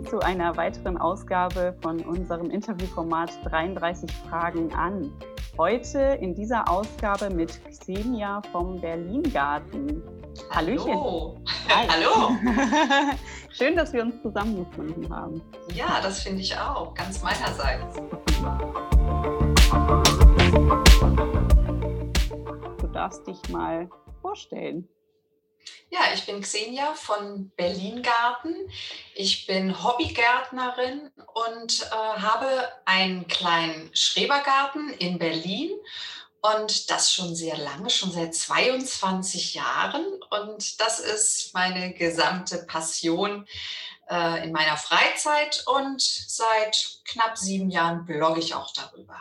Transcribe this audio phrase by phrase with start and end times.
[0.00, 5.12] willkommen zu einer weiteren Ausgabe von unserem Interviewformat 33 Fragen an.
[5.58, 10.02] Heute in dieser Ausgabe mit Xenia vom Berlin Garten.
[10.50, 10.94] Hallöchen.
[10.94, 11.36] Hallo.
[11.68, 12.36] Hallo.
[13.50, 15.42] Schön, dass wir uns zusammengefunden haben.
[15.74, 17.96] Ja, das finde ich auch, ganz meinerseits.
[22.78, 23.88] Du darfst dich mal
[24.22, 24.88] vorstellen.
[25.90, 28.54] Ja, ich bin Xenia von Berlin Garten.
[29.14, 35.70] Ich bin Hobbygärtnerin und äh, habe einen kleinen Schrebergarten in Berlin
[36.42, 40.06] und das schon sehr lange, schon seit 22 Jahren.
[40.30, 43.46] Und das ist meine gesamte Passion
[44.08, 49.16] äh, in meiner Freizeit und seit knapp sieben Jahren blogge ich auch darüber.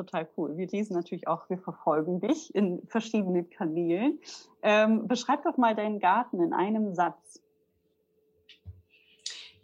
[0.00, 0.56] Total cool.
[0.56, 4.18] Wir lesen natürlich auch, wir verfolgen dich in verschiedenen Kanälen.
[4.62, 7.42] Ähm, beschreib doch mal deinen Garten in einem Satz.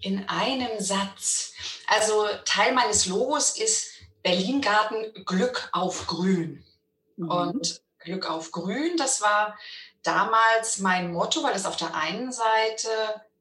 [0.03, 1.55] In einem Satz.
[1.87, 3.93] Also Teil meines Logos ist
[4.23, 6.63] Berlin Garten Glück auf Grün.
[7.17, 7.31] Mhm.
[7.31, 9.57] Und Glück auf Grün, das war
[10.03, 12.89] damals mein Motto, weil es auf der einen Seite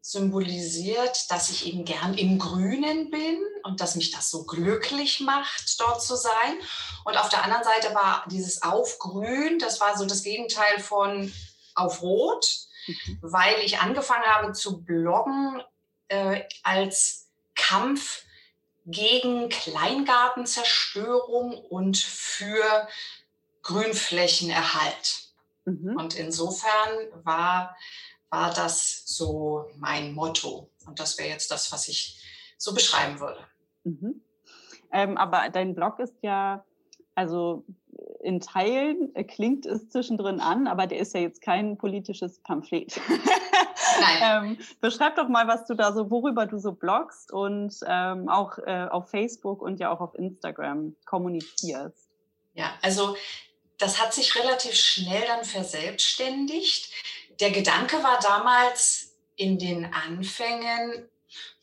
[0.08, 5.80] symbolisiert, dass ich eben gern im Grünen bin und dass mich das so glücklich macht,
[5.80, 6.60] dort zu sein.
[7.06, 11.34] Und auf der anderen Seite war dieses auf Grün, das war so das Gegenteil von
[11.74, 12.46] auf Rot,
[12.86, 13.18] mhm.
[13.24, 15.64] weil ich angefangen habe zu bloggen
[16.10, 18.26] äh, als Kampf
[18.86, 22.88] gegen Kleingartenzerstörung und für
[23.64, 25.32] Grünflächenerhalt.
[25.66, 25.98] Mhm.
[25.98, 27.76] Und insofern war
[28.36, 30.70] war das so mein Motto.
[30.86, 32.22] Und das wäre jetzt das, was ich
[32.58, 33.40] so beschreiben würde.
[33.84, 34.22] Mhm.
[34.92, 36.66] Ähm, aber dein Blog ist ja,
[37.16, 37.64] also
[38.22, 43.00] in Teilen klingt es zwischendrin an, aber der ist ja jetzt kein politisches Pamphlet.
[44.02, 44.20] Nein.
[44.22, 48.58] ähm, beschreib doch mal, was du da so, worüber du so bloggst und ähm, auch
[48.58, 52.10] äh, auf Facebook und ja auch auf Instagram kommunizierst.
[52.54, 53.16] Ja, also
[53.78, 56.92] das hat sich relativ schnell dann verselbstständigt
[57.40, 61.10] der Gedanke war damals in den Anfängen,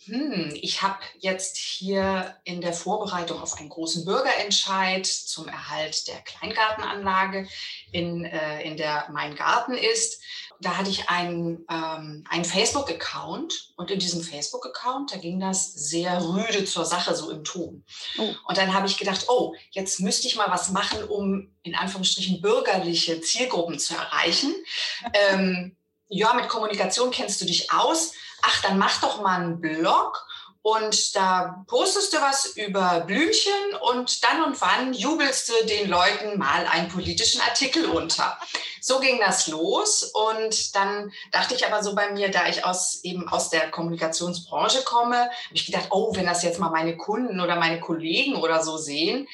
[0.05, 6.21] hm, ich habe jetzt hier in der Vorbereitung auf einen großen Bürgerentscheid zum Erhalt der
[6.23, 7.47] Kleingartenanlage,
[7.93, 10.21] in, äh, in der mein Garten ist.
[10.63, 16.23] Da hatte ich einen, ähm, einen Facebook-Account und in diesem Facebook-Account, da ging das sehr
[16.23, 17.85] rüde zur Sache, so im Ton.
[18.19, 18.35] Oh.
[18.47, 22.41] Und dann habe ich gedacht, oh, jetzt müsste ich mal was machen, um in Anführungsstrichen
[22.41, 24.55] bürgerliche Zielgruppen zu erreichen.
[25.15, 25.77] ähm,
[26.09, 28.13] ja, mit Kommunikation kennst du dich aus.
[28.43, 30.27] Ach, dann mach doch mal einen Blog
[30.63, 36.39] und da postest du was über Blümchen und dann und wann jubelst du den Leuten
[36.39, 38.39] mal einen politischen Artikel unter.
[38.81, 43.03] So ging das los und dann dachte ich aber so bei mir, da ich aus
[43.03, 47.41] eben aus der Kommunikationsbranche komme, habe ich gedacht, oh, wenn das jetzt mal meine Kunden
[47.41, 49.27] oder meine Kollegen oder so sehen,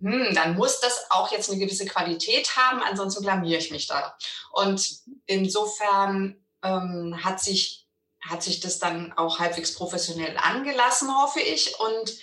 [0.00, 4.16] hm, dann muss das auch jetzt eine gewisse Qualität haben, ansonsten blamiere ich mich da.
[4.52, 7.81] Und insofern ähm, hat sich
[8.28, 11.78] hat sich das dann auch halbwegs professionell angelassen, hoffe ich.
[11.78, 12.14] Und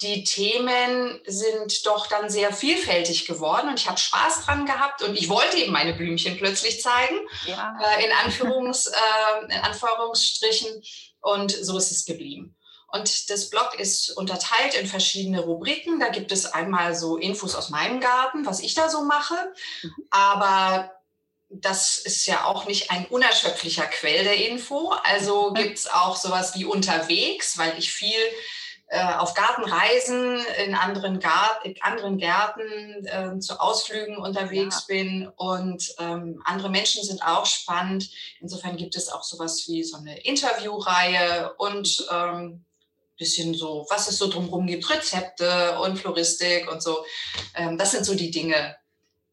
[0.00, 5.18] die Themen sind doch dann sehr vielfältig geworden und ich habe Spaß dran gehabt und
[5.18, 7.76] ich wollte eben meine Blümchen plötzlich zeigen, ja.
[7.82, 10.82] äh, in, Anführungs, äh, in Anführungsstrichen.
[11.20, 12.56] Und so ist es geblieben.
[12.90, 15.98] Und das Blog ist unterteilt in verschiedene Rubriken.
[15.98, 19.34] Da gibt es einmal so Infos aus meinem Garten, was ich da so mache.
[19.82, 19.94] Mhm.
[20.10, 20.97] Aber
[21.50, 24.92] das ist ja auch nicht ein unerschöpflicher Quell der Info.
[25.04, 28.20] Also gibt es auch sowas wie unterwegs, weil ich viel
[28.90, 34.94] äh, auf Gartenreisen in anderen, Gar anderen Gärten äh, zu Ausflügen unterwegs ja.
[34.94, 38.10] bin und ähm, andere Menschen sind auch spannend.
[38.40, 42.64] Insofern gibt es auch sowas wie so eine Interviewreihe und ähm,
[43.18, 47.04] bisschen so, was es so drumherum gibt, Rezepte und Floristik und so.
[47.54, 48.76] Ähm, das sind so die Dinge,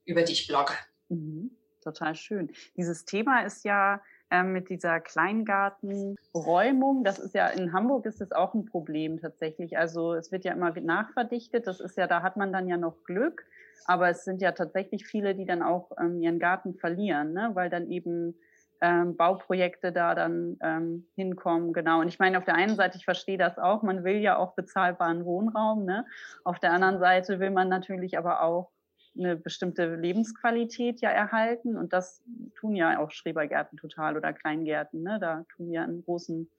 [0.03, 0.73] über die ich blogge.
[1.07, 1.44] Mhm,
[1.85, 2.51] total schön.
[2.75, 4.01] Dieses Thema ist ja
[4.31, 9.77] ähm, mit dieser Kleingartenräumung, das ist ja in Hamburg ist das auch ein Problem tatsächlich.
[9.77, 11.67] Also es wird ja immer nachverdichtet.
[11.67, 13.45] Das ist ja, da hat man dann ja noch Glück.
[13.85, 17.51] Aber es sind ja tatsächlich viele, die dann auch ähm, ihren Garten verlieren, ne?
[17.53, 18.35] weil dann eben
[18.81, 21.71] ähm, Bauprojekte da dann ähm, hinkommen.
[21.71, 22.01] Genau.
[22.01, 24.55] Und ich meine, auf der einen Seite, ich verstehe das auch, man will ja auch
[24.55, 25.85] bezahlbaren Wohnraum.
[25.85, 26.05] Ne?
[26.43, 28.71] Auf der anderen Seite will man natürlich aber auch
[29.17, 31.77] eine bestimmte Lebensqualität ja erhalten.
[31.77, 32.21] Und das
[32.59, 35.03] tun ja auch Schrebergärten total oder Kleingärten.
[35.03, 35.19] Ne?
[35.19, 36.49] Da tun die einen großen,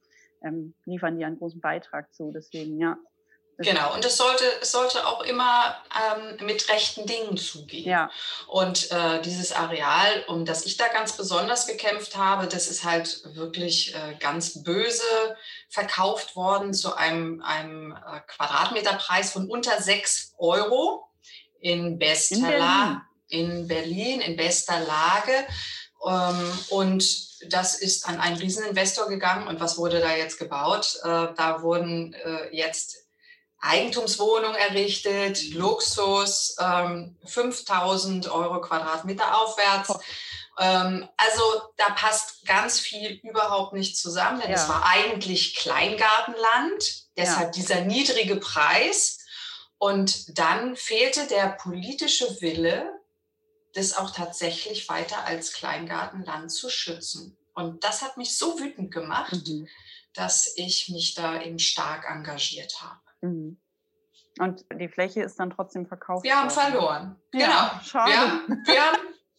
[0.43, 2.33] ähm, liefern die einen großen Beitrag zu.
[2.33, 2.99] Deswegen, ja,
[3.59, 7.89] Genau, und es sollte, es sollte auch immer ähm, mit rechten Dingen zugehen.
[7.89, 8.11] Ja.
[8.49, 13.23] Und äh, dieses Areal, um das ich da ganz besonders gekämpft habe, das ist halt
[13.35, 15.37] wirklich äh, ganz böse
[15.71, 21.06] verkauft worden zu einem, einem äh, Quadratmeterpreis von unter 6 Euro
[21.67, 22.57] in bester In Lage.
[22.59, 23.01] Berlin.
[23.29, 25.47] In Berlin, in bester Lage.
[26.07, 29.49] Ähm, und das ist an einen Rieseninvestor gegangen.
[29.49, 30.97] Und was wurde da jetzt gebaut?
[31.03, 32.97] Äh, da wurden äh, jetzt
[33.61, 39.93] Eigentumswohnungen errichtet, Luxus, ähm, 5000 Euro Quadratmeter aufwärts.
[40.59, 41.43] Ähm, also
[41.77, 44.57] da passt ganz viel überhaupt nicht zusammen, denn Ja.
[44.57, 49.16] es war eigentlich Kleingartenland, deshalb dieser niedrige Preis.
[49.79, 52.91] Und dann fehlte der politische Wille,
[53.75, 57.37] das auch tatsächlich weiter als Kleingartenland zu schützen.
[57.55, 59.69] Und das hat mich so wütend gemacht, Mhm.
[60.15, 63.01] dass ich mich da eben stark engagiert habe.
[63.21, 63.61] Mhm.
[64.39, 66.25] Und die Fläche ist dann trotzdem verkauft.
[66.25, 66.71] Wir haben worden.
[66.73, 67.17] verloren.
[67.33, 67.85] Ja, genau.
[67.85, 68.11] schade.
[68.11, 68.99] Wir haben, wir, haben,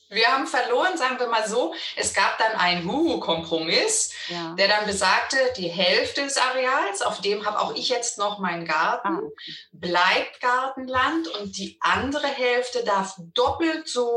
[0.09, 1.73] wir haben verloren, sagen wir mal so.
[1.95, 4.55] Es gab dann einen Huhu-Kompromiss, Ja.
[4.57, 8.65] der dann besagte, die Hälfte des Areals, auf dem habe auch ich jetzt noch meinen
[8.65, 9.53] Garten, Ah, okay.
[9.71, 14.09] bleibt Gartenland und die andere Hälfte darf doppelt so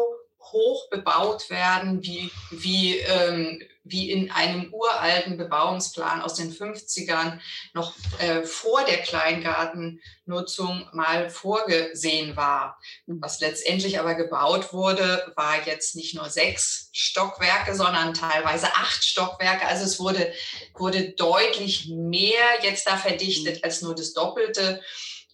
[0.53, 7.41] hoch bebaut werden wie, wie, ähm, wie in einem uralten Bebauungsplan aus den 50ern
[7.75, 12.79] noch äh, vor der Kleingartennutzung mal vorgesehen war.
[13.07, 13.19] Mhm.
[13.21, 19.67] Was letztendlich aber gebaut wurde, war jetzt nicht nur sechs Stockwerke, sondern teilweise acht Stockwerke.
[19.67, 20.33] Also es wurde,
[20.75, 24.83] wurde deutlich mehr jetzt da verdichtet als nur das Doppelte.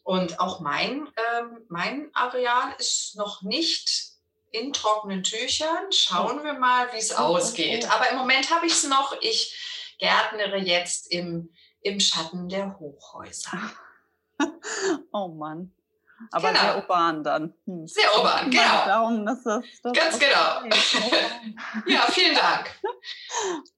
[0.03, 4.16] Und auch mein, ähm, mein Areal ist noch nicht
[4.61, 5.91] in trockenen Tüchern.
[5.91, 7.87] Schauen wir mal, wie es Oh, oh, ausgeht.
[7.89, 7.93] oh.
[7.95, 9.17] Aber im Moment habe ich es noch.
[9.21, 13.59] Ich gärtnere jetzt im, im Schatten der Hochhäuser.
[15.13, 15.73] Oh Mann.
[16.31, 16.61] Aber Genau.
[16.61, 17.55] sehr urban dann.
[17.67, 17.87] Hm.
[17.87, 18.85] Sehr urban, genau.
[18.87, 20.63] Daumen, dass das, das Ganz genau.
[21.87, 22.67] Ja, vielen Dank.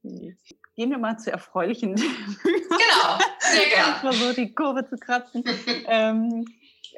[0.03, 2.39] Gehen wir mal zu erfreulichen Themen.
[2.43, 3.95] Genau, sehr gern.
[4.03, 5.45] mal so die Kurve zu kratzen.
[5.87, 6.45] ähm,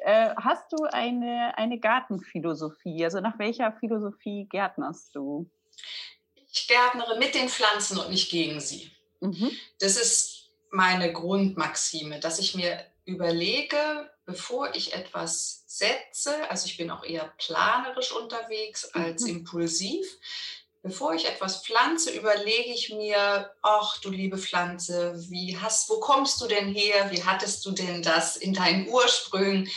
[0.01, 3.03] äh, hast du eine, eine Gartenphilosophie?
[3.03, 5.49] Also nach welcher Philosophie gärtnerst du?
[6.51, 8.91] Ich gärtnere mit den Pflanzen und nicht gegen sie.
[9.21, 9.51] Mhm.
[9.79, 16.91] Das ist meine Grundmaxime, dass ich mir überlege, bevor ich etwas setze, also ich bin
[16.91, 19.29] auch eher planerisch unterwegs als Mhm.
[19.29, 20.05] impulsiv,
[20.83, 26.41] bevor ich etwas pflanze, überlege ich mir, ach du liebe Pflanze, wie hast, wo kommst
[26.41, 27.11] du denn her?
[27.11, 29.69] Wie hattest du denn das in deinen Ursprüngen?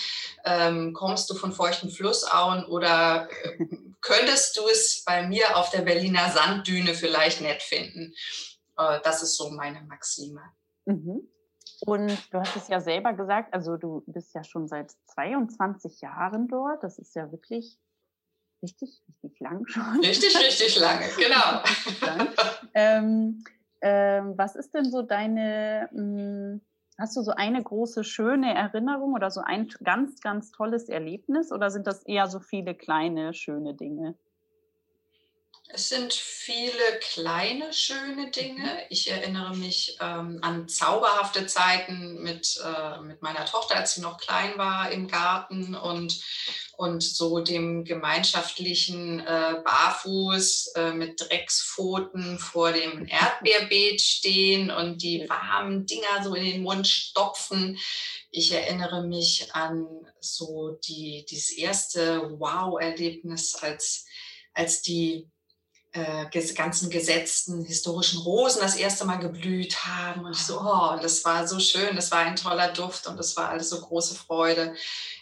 [0.45, 3.67] Ähm, kommst du von feuchten Flussauen oder äh,
[4.01, 8.15] könntest du es bei mir auf der Berliner Sanddüne vielleicht nett finden?
[8.79, 10.43] Äh, das ist so meine Maxime.
[10.87, 11.29] Mhm.
[11.87, 16.49] Und du hast es ja selber gesagt, also du bist ja schon seit 22 Jahren
[16.49, 16.83] dort.
[16.83, 17.79] Das ist ja wirklich
[18.65, 20.01] richtig, richtig lang schon.
[20.01, 21.63] Richtig, richtig lange, genau.
[22.75, 23.45] ähm,
[23.81, 26.61] ähm, was ist denn so deine, mh,
[26.99, 31.71] hast du so eine große schöne Erinnerung oder so ein ganz, ganz tolles Erlebnis oder
[31.71, 34.17] sind das eher so viele kleine, schöne Dinge?
[35.69, 38.87] Es sind viele kleine, schöne Dinge.
[38.91, 44.19] Ich erinnere mich ähm, an zauberhafte Zeiten mit, äh, mit meiner Tochter, als sie noch
[44.19, 46.21] klein war im Garten und,
[46.77, 55.27] und so dem gemeinschaftlichen äh, Barfuß äh, mit Dreckspfoten vor dem Erdbeerbeet stehen und die
[55.29, 57.79] warmen Dinger so in den Mund stopfen.
[58.31, 59.87] Ich erinnere mich an
[60.21, 64.05] so die, dieses erste Wow-Erlebnis, als,
[64.53, 65.31] als die
[65.95, 70.25] äh, ganzen gesetzten historischen Rosen das erste Mal geblüht haben.
[70.25, 73.37] Und ich so, oh, das war so schön, das war ein toller Duft und das
[73.37, 74.75] war alles so große Freude.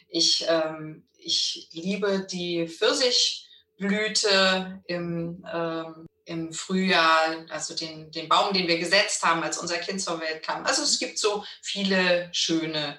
[0.09, 8.67] Ich, ähm, ich liebe die Pfirsichblüte im, ähm, im Frühjahr, also den, den Baum, den
[8.67, 10.64] wir gesetzt haben, als unser Kind zur Welt kam.
[10.64, 12.99] Also es gibt so viele schöne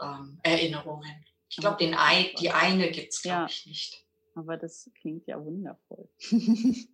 [0.00, 1.26] ähm, Erinnerungen.
[1.50, 3.46] Ich glaube, den Ei, die eine gibt es, glaube Ja.
[3.48, 4.00] ich, nicht.
[4.34, 6.08] Aber das klingt ja wundervoll.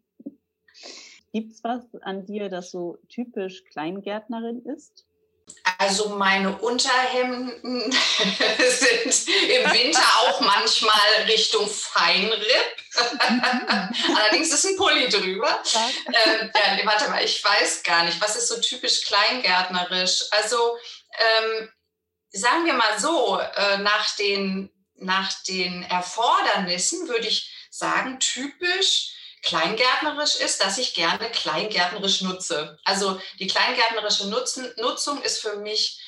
[1.33, 5.05] Gibt es was an dir, das so typisch Kleingärtnerin ist?
[5.79, 12.77] Also meine Unterhemden sind im Winter auch manchmal Richtung Feinripp.
[14.15, 15.63] Allerdings ist ein Pulli drüber.
[16.07, 20.25] Ähm, ja, warte mal, ich weiß gar nicht, was ist so typisch kleingärtnerisch.
[20.31, 20.77] Also
[21.19, 21.69] ähm,
[22.31, 30.37] sagen wir mal so, äh, nach, den, nach den Erfordernissen würde ich sagen, typisch kleingärtnerisch
[30.37, 32.79] ist, dass ich gerne kleingärtnerisch nutze.
[32.85, 36.01] Also die kleingärtnerische Nutzen, Nutzung ist für mich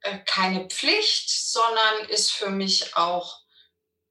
[0.00, 3.40] äh, keine Pflicht, sondern ist für mich auch,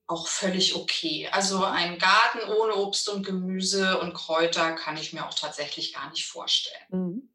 [0.07, 1.29] auch völlig okay.
[1.31, 6.09] Also ein Garten ohne Obst und Gemüse und Kräuter kann ich mir auch tatsächlich gar
[6.09, 6.85] nicht vorstellen.
[6.89, 7.28] Mhm.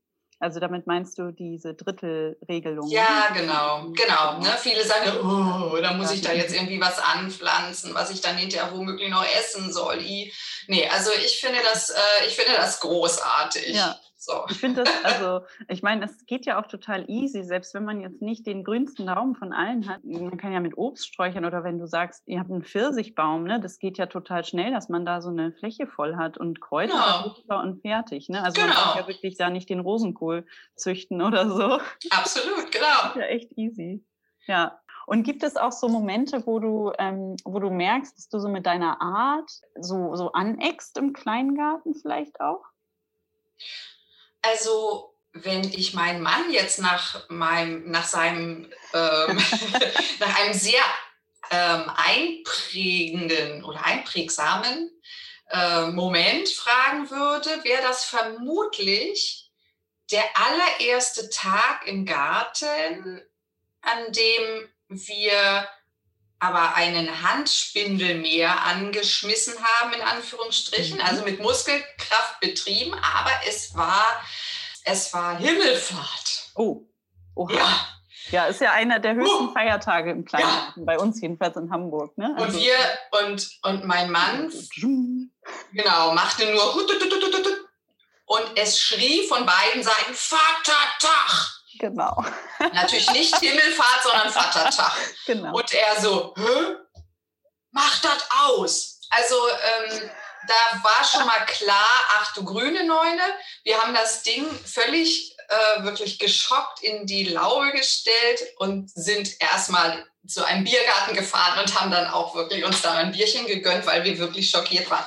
[0.44, 2.86] Also damit meinst du diese Drittelregelung?
[2.90, 4.40] Ja, genau, genau.
[4.40, 4.54] Ne?
[4.58, 8.70] Viele sagen, oh, da muss ich da jetzt irgendwie was anpflanzen, was ich dann hinterher
[8.70, 9.96] womöglich noch essen soll.
[10.66, 13.74] Nee, also ich finde das, äh, ich finde das großartig.
[13.74, 13.98] Ja.
[14.24, 14.46] So.
[14.50, 18.00] Ich finde das, also, ich meine, es geht ja auch total easy, selbst wenn man
[18.00, 20.02] jetzt nicht den grünsten Raum von allen hat.
[20.04, 23.60] Man kann ja mit Obst sträuchern oder wenn du sagst, ihr habt einen Pfirsichbaum, ne,
[23.60, 27.34] das geht ja total schnell, dass man da so eine Fläche voll hat und Kräuter
[27.46, 27.62] genau.
[27.62, 28.28] und fertig.
[28.28, 28.42] Ne?
[28.42, 28.74] Also genau.
[28.74, 31.80] man kann ja wirklich da nicht den Rosenkohl züchten oder so.
[32.10, 32.86] Absolut, genau.
[33.02, 34.04] Das ist ja echt easy.
[34.46, 34.80] Ja.
[35.06, 38.48] Und gibt es auch so Momente, wo du, ähm, wo du merkst, dass du so
[38.48, 42.64] mit deiner Art so, so aneckst im Kleingarten vielleicht auch?
[44.44, 49.36] Also wenn ich meinen Mann jetzt nach meinem, nach seinem, ähm,
[50.20, 50.82] nach einem sehr
[51.50, 54.90] ähm, einprägenden oder einprägsamen
[55.50, 59.50] äh, Moment fragen würde, wäre das vermutlich
[60.10, 63.22] der allererste Tag im Garten,
[63.80, 65.68] an dem wir
[66.38, 71.04] aber einen Handspindelmeer angeschmissen haben, in Anführungsstrichen, mhm.
[71.04, 74.20] also mit Muskelkraft betrieben, aber es war,
[74.84, 76.50] es war Himmelfahrt.
[76.54, 76.82] Oh,
[77.34, 77.54] Oha.
[77.54, 77.88] ja.
[78.30, 80.84] Ja, ist ja einer der höchsten uh, Feiertage im Kleingarten, ja.
[80.86, 82.16] bei uns jedenfalls in Hamburg.
[82.16, 82.34] Ne?
[82.36, 82.74] Also und wir,
[83.22, 84.50] und, und mein Mann,
[85.72, 86.74] genau, machte nur
[88.26, 91.63] und es schrie von beiden Seiten Vatertag.
[91.78, 92.24] Genau.
[92.72, 94.92] Natürlich nicht Himmelfahrt, sondern Vatertag.
[95.26, 95.56] Genau.
[95.56, 96.76] Und er so, Hä?
[97.70, 99.00] mach das aus.
[99.10, 100.10] Also ähm,
[100.46, 101.88] da war schon mal klar,
[102.18, 103.22] ach du grüne Neune,
[103.64, 110.04] wir haben das Ding völlig äh, wirklich geschockt in die Laube gestellt und sind erstmal
[110.26, 114.04] zu einem Biergarten gefahren und haben dann auch wirklich uns da ein Bierchen gegönnt, weil
[114.04, 115.04] wir wirklich schockiert waren.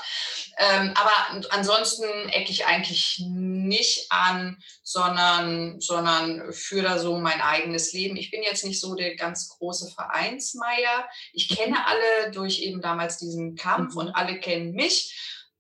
[0.60, 7.94] Ähm, aber ansonsten ecke ich eigentlich nicht an, sondern, sondern führe da so mein eigenes
[7.94, 8.18] Leben.
[8.18, 11.08] Ich bin jetzt nicht so der ganz große Vereinsmeier.
[11.32, 11.86] Ich kenne mhm.
[11.86, 14.00] alle durch eben damals diesen Kampf mhm.
[14.00, 15.16] und alle kennen mich.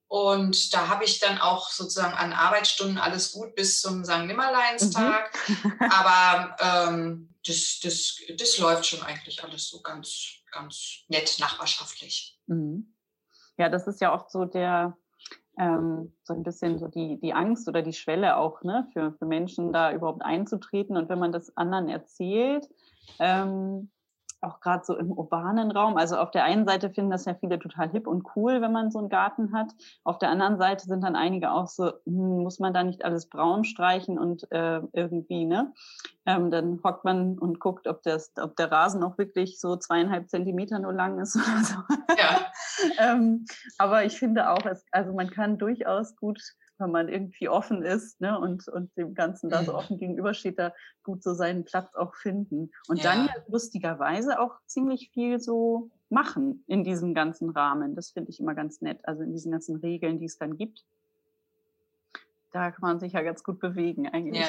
[0.07, 4.23] Und da habe ich dann auch sozusagen an Arbeitsstunden alles gut bis zum St.
[4.23, 5.31] Nimmerleinstag.
[5.47, 5.73] Mhm.
[5.91, 12.39] Aber ähm, das, das, das läuft schon eigentlich alles so ganz, ganz nett nachbarschaftlich.
[12.47, 12.96] Mhm.
[13.57, 14.95] Ja, das ist ja oft so der,
[15.57, 19.25] ähm, so ein bisschen so die, die Angst oder die Schwelle auch ne, für, für
[19.25, 20.95] Menschen, da überhaupt einzutreten.
[20.95, 22.69] Und wenn man das anderen erzählt,
[23.19, 23.89] ähm,
[24.41, 25.97] auch gerade so im urbanen Raum.
[25.97, 28.91] Also auf der einen Seite finden das ja viele total hip und cool, wenn man
[28.91, 29.71] so einen Garten hat.
[30.03, 33.29] Auf der anderen Seite sind dann einige auch so, hm, muss man da nicht alles
[33.29, 35.73] braun streichen und äh, irgendwie, ne?
[36.25, 40.29] Ähm, dann hockt man und guckt, ob, das, ob der Rasen auch wirklich so zweieinhalb
[40.29, 41.75] Zentimeter nur lang ist oder so.
[42.17, 42.51] Ja.
[42.99, 43.45] ähm,
[43.77, 46.41] aber ich finde auch, es, also man kann durchaus gut
[46.79, 49.77] wenn man irgendwie offen ist ne, und, und dem Ganzen da so mhm.
[49.77, 52.71] offen gegenübersteht, da gut so seinen Platz auch finden.
[52.87, 53.03] Und ja.
[53.03, 57.95] dann ja lustigerweise auch ziemlich viel so machen in diesem ganzen Rahmen.
[57.95, 58.99] Das finde ich immer ganz nett.
[59.03, 60.83] Also in diesen ganzen Regeln, die es dann gibt.
[62.51, 64.41] Da kann man sich ja ganz gut bewegen eigentlich.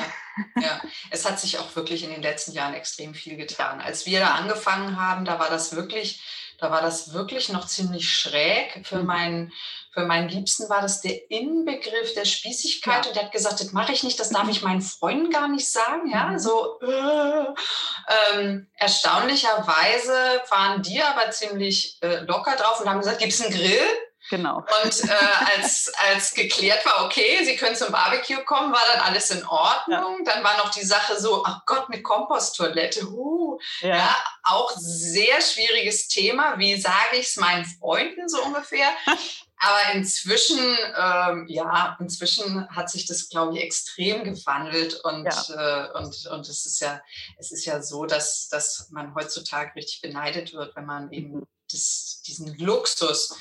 [0.56, 0.80] Ja, ja,
[1.10, 3.80] es hat sich auch wirklich in den letzten Jahren extrem viel getan.
[3.80, 6.22] Als wir da angefangen haben, da war das wirklich
[6.58, 8.84] da war das wirklich noch ziemlich schräg.
[8.84, 9.06] Für, mhm.
[9.06, 9.52] meinen,
[9.92, 13.04] für meinen Liebsten war das der Inbegriff der Spießigkeit.
[13.04, 13.08] Ja.
[13.08, 15.70] Und der hat gesagt, das mache ich nicht, das darf ich meinen Freunden gar nicht
[15.70, 16.10] sagen.
[16.10, 16.38] Ja, mhm.
[16.38, 23.32] so äh, ähm, erstaunlicherweise waren die aber ziemlich äh, locker drauf und haben gesagt, gibt
[23.32, 23.86] es einen Grill?
[24.30, 24.64] Genau.
[24.84, 29.30] Und äh, als, als geklärt war, okay, Sie können zum Barbecue kommen, war dann alles
[29.30, 30.18] in Ordnung.
[30.24, 30.32] Ja.
[30.32, 33.06] Dann war noch die Sache so, ach Gott, mit Komposttoilette.
[33.06, 33.96] Uh, ja.
[33.96, 34.16] ja.
[34.42, 36.58] auch sehr schwieriges Thema.
[36.58, 38.88] Wie sage ich es meinen Freunden so ungefähr?
[39.60, 40.60] Aber inzwischen,
[40.96, 45.88] ähm, ja, inzwischen hat sich das, glaube ich, extrem gewandelt und, ja.
[45.88, 47.00] äh, und, und es ist ja,
[47.38, 51.46] es ist ja so, dass, dass man heutzutage richtig beneidet wird, wenn man eben mhm.
[51.72, 53.34] das, diesen Luxus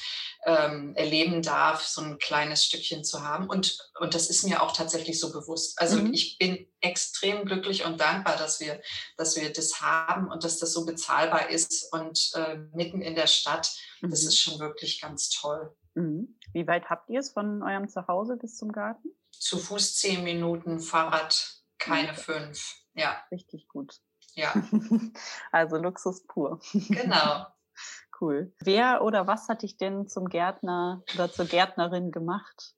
[0.48, 3.50] ähm, erleben darf, so ein kleines Stückchen zu haben.
[3.50, 5.80] Und, und das ist mir auch tatsächlich so bewusst.
[5.80, 6.14] Also mhm.
[6.14, 8.82] ich bin extrem glücklich und dankbar, dass wir,
[9.18, 13.28] dass wir das haben und dass das so bezahlbar ist und äh, mitten in der
[13.28, 13.76] Stadt.
[14.00, 14.10] Mhm.
[14.10, 15.76] Das ist schon wirklich ganz toll.
[15.96, 16.40] Mhm.
[16.54, 19.10] Wie weit habt ihr es von eurem Zuhause bis zum Garten?
[19.32, 22.78] Zu Fuß zehn Minuten, Fahrrad keine fünf.
[22.94, 23.22] Ja.
[23.32, 24.00] Richtig gut.
[24.34, 24.54] Ja.
[25.52, 26.62] also Luxus pur.
[26.72, 27.48] Genau.
[28.20, 28.54] Cool.
[28.60, 32.74] Wer oder was hat dich denn zum Gärtner oder zur Gärtnerin gemacht?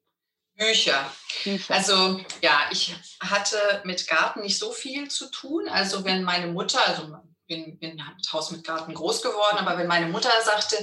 [0.57, 1.09] Bücher.
[1.43, 1.73] Bücher.
[1.73, 5.69] Also ja, ich hatte mit Garten nicht so viel zu tun.
[5.69, 7.15] Also wenn meine Mutter, also
[7.49, 10.77] bin, bin mit Haus mit Garten groß geworden, aber wenn meine Mutter sagte,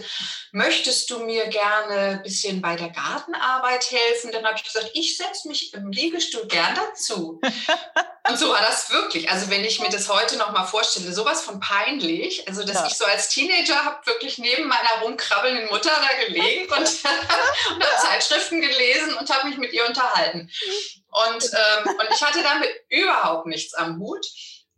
[0.52, 5.16] möchtest du mir gerne ein bisschen bei der Gartenarbeit helfen, dann habe ich gesagt, ich
[5.16, 7.40] setze mich im Liegestuhl gern dazu.
[8.28, 9.30] Und so war das wirklich.
[9.30, 12.86] Also wenn ich mir das heute noch mal vorstelle, sowas von peinlich, also dass ja.
[12.88, 16.78] ich so als Teenager habe wirklich neben meiner rumkrabbelnden Mutter da gelegen und,
[17.74, 20.50] und habe Zeitschriften gelesen und habe mich mit ihr unterhalten.
[21.10, 24.26] Und, ähm, und ich hatte damit überhaupt nichts am Hut.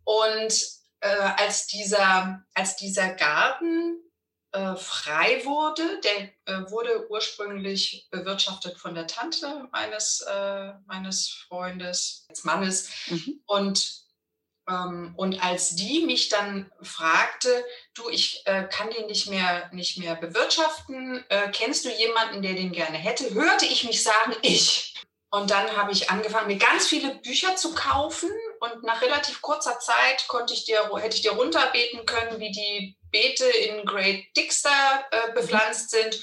[0.03, 3.97] Und äh, als, dieser, als dieser Garten
[4.51, 12.25] äh, frei wurde, der äh, wurde ursprünglich bewirtschaftet von der Tante meines, äh, meines Freundes,
[12.29, 12.89] des Mannes.
[13.07, 13.41] Mhm.
[13.45, 14.05] Und,
[14.67, 17.63] ähm, und als die mich dann fragte,
[17.93, 22.53] du, ich äh, kann den nicht mehr, nicht mehr bewirtschaften, äh, kennst du jemanden, der
[22.53, 24.95] den gerne hätte, hörte ich mich sagen, ich.
[25.31, 28.31] Und dann habe ich angefangen, mir ganz viele Bücher zu kaufen.
[28.59, 32.97] Und nach relativ kurzer Zeit konnte ich dir, hätte ich dir runterbeten können, wie die
[33.11, 36.19] Beete in Great Dixter äh, bepflanzt sind.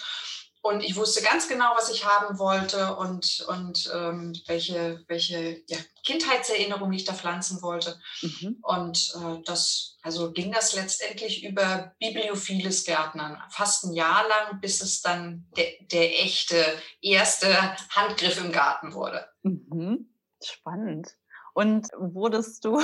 [0.66, 5.78] Und ich wusste ganz genau, was ich haben wollte und, und ähm, welche, welche ja,
[6.04, 8.00] Kindheitserinnerungen ich da pflanzen wollte.
[8.20, 8.58] Mhm.
[8.62, 13.40] Und äh, das, also ging das letztendlich über bibliophiles Gärtnern.
[13.48, 16.64] Fast ein Jahr lang, bis es dann de, der echte
[17.00, 19.28] erste Handgriff im Garten wurde.
[19.42, 20.12] Mhm.
[20.42, 21.16] Spannend.
[21.56, 22.78] Und wurdest du,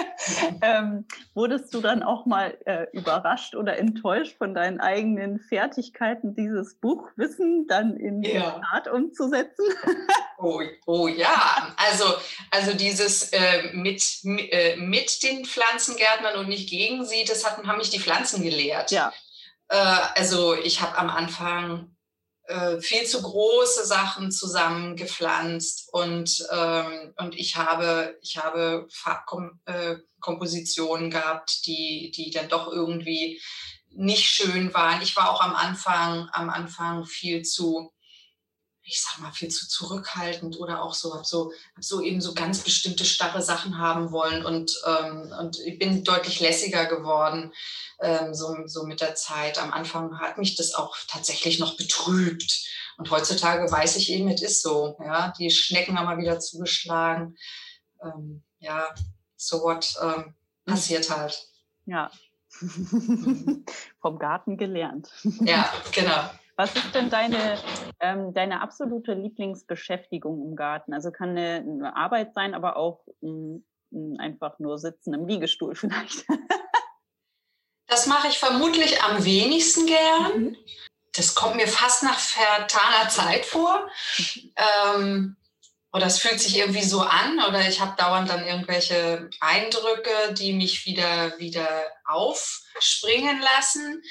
[0.62, 6.80] ähm, wurdest du dann auch mal äh, überrascht oder enttäuscht von deinen eigenen Fertigkeiten, dieses
[6.80, 8.30] Buchwissen dann in ja.
[8.30, 9.66] die Tat umzusetzen?
[10.38, 12.06] oh, oh ja, also,
[12.50, 17.76] also dieses äh, mit, äh, mit den Pflanzengärtnern und nicht gegen sie, das hatten, haben
[17.76, 18.92] mich die Pflanzen gelehrt.
[18.92, 19.12] Ja.
[19.68, 19.76] Äh,
[20.14, 21.94] also ich habe am Anfang
[22.46, 31.10] äh, viel zu große Sachen zusammengepflanzt und, ähm, und ich habe, ich habe Farbkompositionen äh,
[31.10, 33.40] gehabt, die, die dann doch irgendwie
[33.90, 35.02] nicht schön waren.
[35.02, 37.92] Ich war auch am Anfang, am Anfang viel zu,
[38.88, 42.34] ich sag mal, viel zu zurückhaltend oder auch so, habe so, hab so eben so
[42.34, 47.52] ganz bestimmte starre Sachen haben wollen und, ähm, und ich bin deutlich lässiger geworden
[48.00, 49.58] ähm, so, so mit der Zeit.
[49.58, 52.64] Am Anfang hat mich das auch tatsächlich noch betrübt.
[52.96, 54.96] Und heutzutage weiß ich eben, es ist so.
[55.00, 57.36] Ja, die Schnecken haben mal wieder zugeschlagen.
[58.02, 58.94] Ähm, ja,
[59.36, 61.48] so what ähm, passiert halt.
[61.86, 62.10] Ja.
[64.00, 65.10] Vom Garten gelernt.
[65.40, 66.30] Ja, genau.
[66.56, 67.58] Was ist denn deine,
[68.00, 70.94] ähm, deine absolute Lieblingsbeschäftigung im Garten?
[70.94, 75.74] Also kann eine, eine Arbeit sein, aber auch m, m, einfach nur sitzen im Liegestuhl
[75.76, 76.24] vielleicht.
[77.86, 80.40] Das mache ich vermutlich am wenigsten gern.
[80.40, 80.56] Mhm.
[81.12, 83.88] Das kommt mir fast nach vertaner Zeit vor.
[84.56, 85.36] Ähm,
[85.92, 90.52] oder es fühlt sich irgendwie so an oder ich habe dauernd dann irgendwelche Eindrücke, die
[90.52, 91.68] mich wieder, wieder
[92.04, 94.02] aufspringen lassen.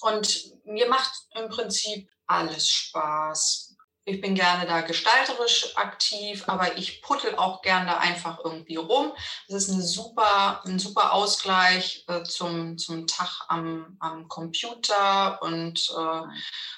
[0.00, 3.70] Und mir macht im Prinzip alles Spaß
[4.10, 9.12] ich bin gerne da gestalterisch aktiv, aber ich puttel auch gerne einfach irgendwie rum.
[9.48, 15.92] Das ist eine super, ein super Ausgleich äh, zum, zum Tag am, am Computer und,
[15.96, 16.22] äh,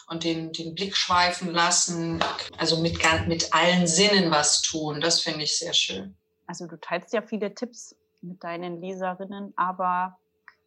[0.08, 2.22] und den, den Blick schweifen lassen.
[2.58, 5.00] Also mit, mit allen Sinnen was tun.
[5.00, 6.16] Das finde ich sehr schön.
[6.46, 10.18] Also du teilst ja viele Tipps mit deinen Leserinnen, aber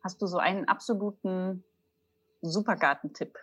[0.03, 1.63] hast du so einen absoluten
[2.51, 3.37] Supergartentipp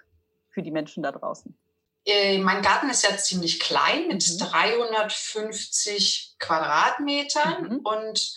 [0.51, 1.59] für die Menschen da draußen?
[2.05, 4.39] Äh, mein Garten ist ja ziemlich klein mit mhm.
[4.39, 7.65] 350 Quadratmetern.
[7.65, 7.79] Mhm.
[7.79, 8.35] Und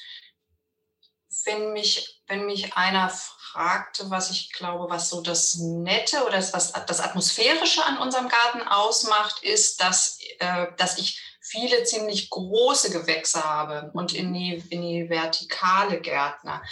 [1.45, 6.53] wenn mich, wenn mich einer fragte, was ich glaube, was so das Nette oder das,
[6.53, 12.91] was das Atmosphärische an unserem Garten ausmacht, ist, dass, äh, dass ich viele ziemlich große
[12.91, 16.63] Gewächse habe und in die, in die vertikale Gärtner.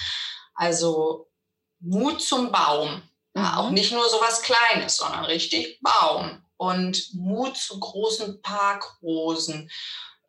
[0.56, 1.30] Also
[1.80, 3.02] Mut zum Baum.
[3.36, 9.72] Ja, auch nicht nur so was Kleines, sondern richtig Baum und Mut zu großen Parkrosen.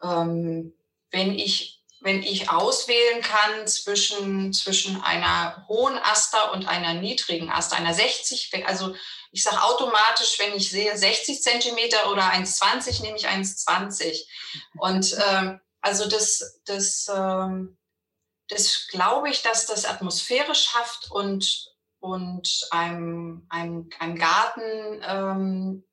[0.03, 0.75] Ähm,
[1.11, 7.77] wenn ich wenn ich auswählen kann zwischen, zwischen einer hohen Aster und einer niedrigen Aster,
[7.77, 8.95] einer 60, also
[9.33, 14.27] ich sage automatisch, wenn ich sehe 60 Zentimeter oder 1,20, nehme ich 1,20.
[14.77, 17.79] Und ähm, also das, das, ähm,
[18.49, 21.74] das glaube ich, dass das Atmosphäre schafft und,
[22.05, 25.85] und einem, einem, einem Garten ähm,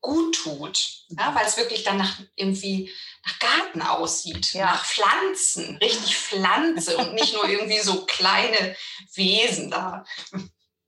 [0.00, 2.90] gut tut, ja, weil es wirklich dann nach irgendwie
[3.26, 4.64] nach Garten aussieht, ja.
[4.64, 8.74] nach Pflanzen, richtig Pflanze und nicht nur irgendwie so kleine
[9.14, 10.04] Wesen da.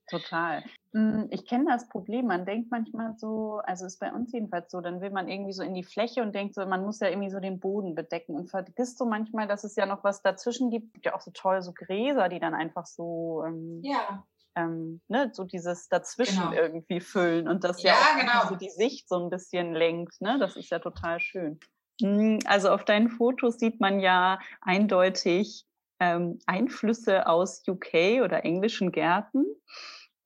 [0.08, 0.64] Total.
[0.92, 2.26] Hm, ich kenne das Problem.
[2.28, 5.62] Man denkt manchmal so, also ist bei uns jedenfalls so, dann will man irgendwie so
[5.62, 8.48] in die Fläche und denkt so, man muss ja irgendwie so den Boden bedecken und
[8.48, 10.86] vergisst so manchmal, dass es ja noch was dazwischen gibt.
[10.86, 14.24] Es gibt ja auch so toll so Gräser, die dann einfach so, ähm, ja.
[14.56, 16.52] Ähm, ne, so dieses Dazwischen genau.
[16.52, 18.48] irgendwie füllen und das ja, ja genau.
[18.48, 20.20] so die Sicht so ein bisschen lenkt.
[20.20, 20.38] Ne?
[20.38, 21.58] Das ist ja total schön.
[22.00, 25.66] Hm, also auf deinen Fotos sieht man ja eindeutig
[26.00, 29.44] ähm, Einflüsse aus UK oder englischen Gärten.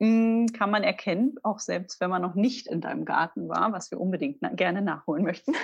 [0.01, 3.91] Hm, kann man erkennen, auch selbst wenn man noch nicht in deinem Garten war, was
[3.91, 5.55] wir unbedingt na gerne nachholen möchten.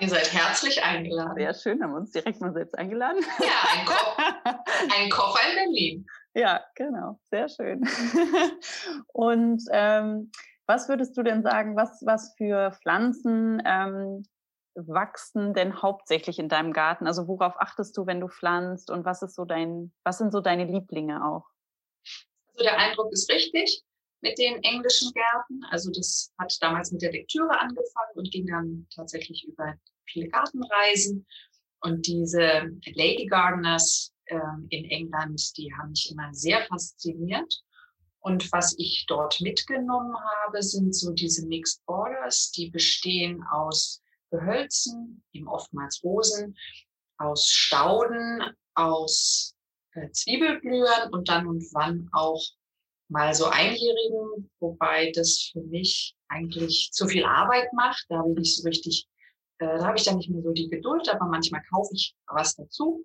[0.00, 1.36] Ihr seid herzlich eingeladen.
[1.36, 3.22] Sehr schön, haben wir uns direkt mal selbst eingeladen.
[3.38, 3.94] Ja, ein, Ko
[5.00, 6.06] ein Koffer in Berlin.
[6.34, 7.82] Ja, genau, sehr schön.
[9.08, 10.30] Und ähm,
[10.66, 14.24] was würdest du denn sagen, was, was für Pflanzen ähm,
[14.74, 17.06] wachsen denn hauptsächlich in deinem Garten?
[17.06, 20.40] Also worauf achtest du, wenn du pflanzt und was ist so dein, was sind so
[20.40, 21.46] deine Lieblinge auch?
[22.52, 23.82] Also der Eindruck ist richtig
[24.20, 25.64] mit den englischen Gärten.
[25.70, 29.74] Also das hat damals mit der Lektüre angefangen und ging dann tatsächlich über
[30.06, 31.26] viele Gartenreisen.
[31.80, 34.38] Und diese Lady Gardeners äh,
[34.70, 37.62] in England, die haben mich immer sehr fasziniert.
[38.20, 40.14] Und was ich dort mitgenommen
[40.44, 46.56] habe, sind so diese Mixed Borders, die bestehen aus Gehölzen, eben oftmals Rosen,
[47.18, 48.42] aus Stauden,
[48.74, 49.54] aus
[49.94, 52.42] äh, Zwiebelblühern und dann und wann auch
[53.08, 58.04] mal so Einjährigen, wobei das für mich eigentlich zu viel Arbeit macht.
[58.08, 59.08] Da habe ich so richtig,
[59.58, 62.54] äh, da habe ich dann nicht mehr so die Geduld, aber manchmal kaufe ich was
[62.56, 63.04] dazu.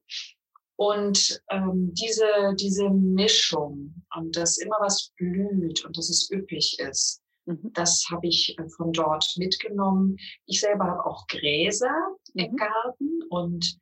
[0.76, 2.26] Und ähm, diese,
[2.60, 7.72] diese Mischung und dass immer was blüht und dass es üppig ist, mhm.
[7.74, 10.18] das habe ich äh, von dort mitgenommen.
[10.46, 11.94] Ich selber habe auch Gräser
[12.34, 12.44] mhm.
[12.46, 13.78] im Garten und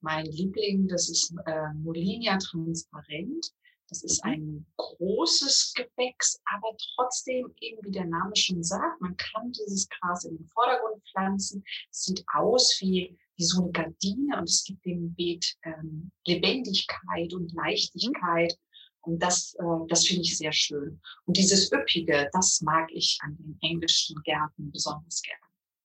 [0.00, 3.52] mein Liebling, das ist äh, Molinia transparent.
[3.88, 4.30] Das ist mhm.
[4.30, 10.24] ein großes Gewächs, aber trotzdem eben, wie der Name schon sagt, man kann dieses Gras
[10.24, 11.64] in den Vordergrund pflanzen.
[11.90, 17.32] Es sieht aus wie, wie so eine Gardine und es gibt dem Beet ähm, Lebendigkeit
[17.32, 17.58] und mhm.
[17.58, 18.58] Leichtigkeit.
[19.02, 21.00] Und das, äh, das finde ich sehr schön.
[21.24, 25.40] Und dieses Üppige, das mag ich an den englischen Gärten besonders gerne.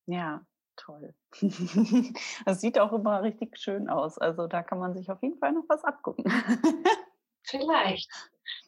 [0.05, 1.13] Ja, toll.
[2.45, 4.17] Das sieht auch immer richtig schön aus.
[4.17, 6.25] Also da kann man sich auf jeden Fall noch was abgucken.
[7.43, 8.09] Vielleicht.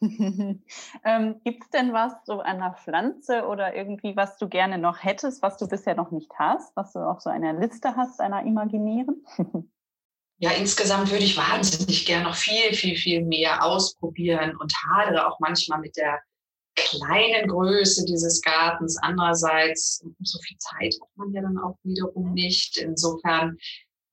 [0.00, 5.42] ähm, Gibt es denn was so einer Pflanze oder irgendwie, was du gerne noch hättest,
[5.42, 9.24] was du bisher noch nicht hast, was du auf so einer Liste hast, einer imaginären?
[10.38, 15.38] ja, insgesamt würde ich wahnsinnig gerne noch viel, viel, viel mehr ausprobieren und hadere auch
[15.40, 16.20] manchmal mit der
[16.74, 18.98] kleinen Größe dieses Gartens.
[19.00, 22.76] Andererseits, so viel Zeit hat man ja dann auch wiederum nicht.
[22.76, 23.56] Insofern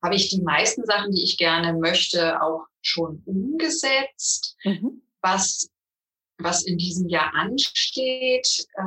[0.04, 4.56] habe ich die meisten Sachen, die ich gerne möchte, auch schon umgesetzt.
[4.62, 5.02] Mhm.
[5.22, 5.70] Was,
[6.38, 8.82] was in diesem Jahr ansteht, äh,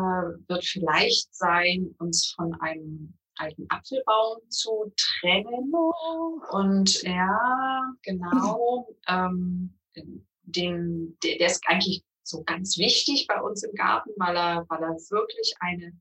[0.48, 5.74] wird vielleicht sein, uns von einem alten Apfelbaum zu trennen.
[6.52, 9.76] Und ja, genau, ähm,
[10.44, 14.84] den, der, der ist eigentlich so ganz wichtig bei uns im Garten, weil er, weil
[14.84, 15.94] er wirklich eine,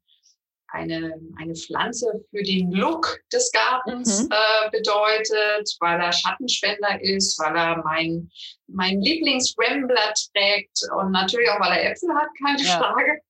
[0.69, 4.31] eine, eine Pflanze für den Look des Gartens mhm.
[4.31, 8.31] äh, bedeutet, weil er Schattenspender ist, weil er mein,
[8.67, 12.79] mein Lieblings-Rambler trägt und natürlich auch, weil er Äpfel hat, keine ja.
[12.79, 13.21] Frage.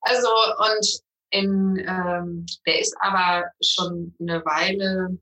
[0.00, 1.00] Also, und
[1.30, 5.18] in, ähm, der ist aber schon eine Weile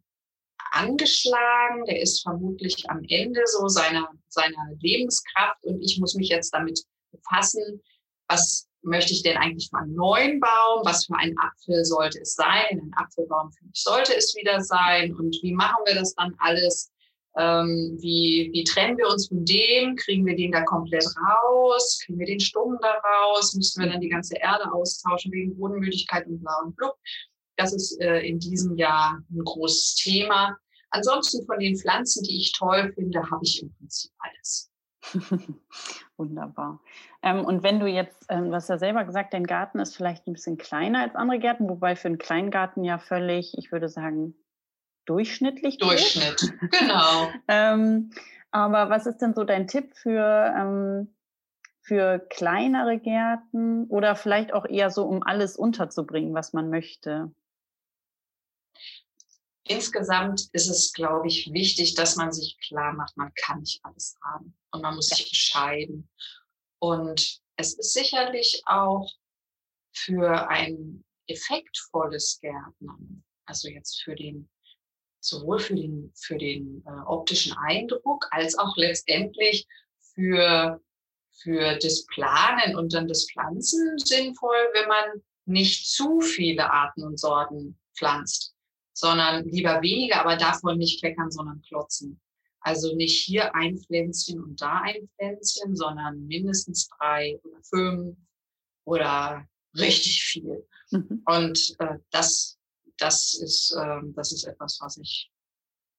[0.70, 6.50] angeschlagen, der ist vermutlich am Ende so seiner, seiner Lebenskraft und ich muss mich jetzt
[6.50, 6.80] damit
[7.12, 7.82] befassen,
[8.28, 10.84] was möchte ich denn eigentlich für einen neuen Baum?
[10.84, 12.66] Was für ein Apfel sollte es sein?
[12.70, 15.14] Ein Apfelbaum für mich sollte es wieder sein.
[15.14, 16.90] Und wie machen wir das dann alles?
[17.36, 19.96] Ähm, wie, wie trennen wir uns von dem?
[19.96, 22.00] Kriegen wir den da komplett raus?
[22.04, 23.54] Kriegen wir den Stumm da raus?
[23.54, 26.94] Müssen wir dann die ganze Erde austauschen wegen Bodenmüdigkeit und blau und blub?
[27.56, 30.56] Das ist äh, in diesem Jahr ein großes Thema.
[30.90, 34.70] Ansonsten von den Pflanzen, die ich toll finde, habe ich im Prinzip alles.
[36.16, 36.80] Wunderbar.
[37.22, 40.26] Ähm, und wenn du jetzt, ähm, du hast ja selber gesagt, dein Garten ist vielleicht
[40.26, 44.34] ein bisschen kleiner als andere Gärten, wobei für einen Kleingarten ja völlig, ich würde sagen,
[45.06, 45.78] durchschnittlich.
[45.78, 47.28] Durchschnitt, genau.
[47.48, 48.10] ähm,
[48.50, 51.14] aber was ist denn so dein Tipp für, ähm,
[51.80, 57.32] für kleinere Gärten oder vielleicht auch eher so, um alles unterzubringen, was man möchte?
[59.68, 64.16] insgesamt ist es, glaube ich, wichtig, dass man sich klar macht, man kann nicht alles
[64.22, 66.08] haben und man muss sich entscheiden.
[66.80, 69.10] Und es ist sicherlich auch
[69.92, 74.48] für ein effektvolles Gärtnern, also jetzt für den,
[75.20, 79.66] sowohl für den, für den äh, optischen Eindruck als auch letztendlich
[80.14, 80.80] für,
[81.32, 87.18] für das Planen und dann das Pflanzen sinnvoll, wenn man nicht zu viele Arten und
[87.18, 88.54] Sorten pflanzt,
[88.92, 92.20] sondern lieber weniger, aber davon nicht kleckern, sondern klotzen.
[92.68, 98.18] Also nicht hier ein Pflänzchen und da ein Pflänzchen, sondern mindestens drei oder fünf
[98.84, 100.68] oder richtig viel.
[100.90, 101.22] Mhm.
[101.24, 102.58] Und äh, das,
[102.98, 105.30] das, ist, äh, das ist etwas, was ich,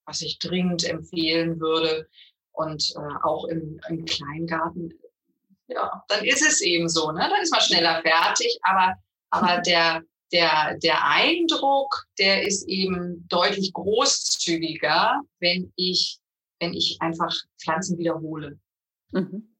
[0.05, 2.07] was ich dringend empfehlen würde.
[2.51, 4.93] Und äh, auch im, im Kleingarten,
[5.69, 7.27] ja, dann ist es eben so, ne?
[7.31, 8.93] Dann ist man schneller fertig, aber,
[9.31, 16.18] aber der, der, der Eindruck, der ist eben deutlich großzügiger, wenn ich,
[16.59, 18.59] wenn ich einfach Pflanzen wiederhole.
[19.11, 19.55] Mhm.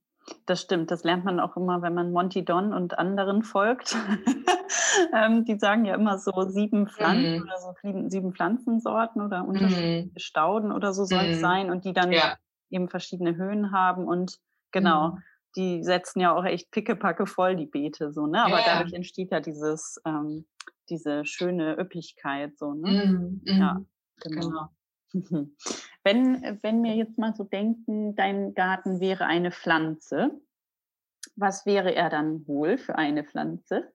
[0.45, 3.95] Das stimmt, das lernt man auch immer, wenn man Monty Don und anderen folgt.
[5.13, 7.43] ähm, die sagen ja immer so sieben Pflanzen mm.
[7.43, 10.19] oder so sieben Pflanzensorten oder unterschiedliche mm.
[10.19, 11.41] Stauden oder so soll es mm.
[11.41, 12.37] sein und die dann ja.
[12.69, 14.37] eben verschiedene Höhen haben und
[14.71, 15.23] genau, mm.
[15.55, 18.43] die setzen ja auch echt pickepacke voll die Beete so, ne?
[18.43, 18.65] Aber ja.
[18.65, 20.45] dadurch entsteht ja dieses, ähm,
[20.89, 23.05] diese schöne Üppigkeit so, ne?
[23.05, 23.85] Mm, ja, mm.
[24.21, 24.69] genau.
[25.11, 25.49] genau.
[26.09, 30.31] Wenn, wenn wir jetzt mal so denken, dein Garten wäre eine Pflanze,
[31.35, 33.93] was wäre er dann wohl für eine Pflanze?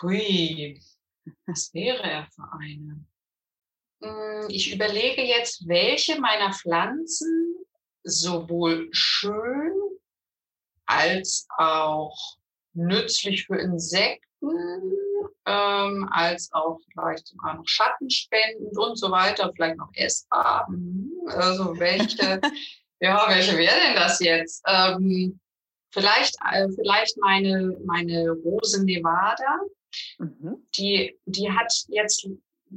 [0.00, 0.80] Hui,
[1.46, 3.04] was wäre er für eine?
[4.04, 7.56] Hm, ich überlege jetzt, welche meiner Pflanzen
[8.04, 9.72] sowohl schön
[10.86, 12.36] als auch
[12.72, 14.92] nützlich für Insekten
[15.46, 20.68] ähm, als auch vielleicht sogar noch schattenspendend und so weiter, vielleicht noch essbar.
[21.26, 22.40] Also welche,
[23.00, 24.62] ja, welche wäre denn das jetzt?
[24.66, 25.40] Ähm,
[25.90, 29.60] vielleicht, äh, vielleicht meine, meine Rose Nevada.
[30.18, 30.66] Mhm.
[30.76, 32.26] Die, die hat jetzt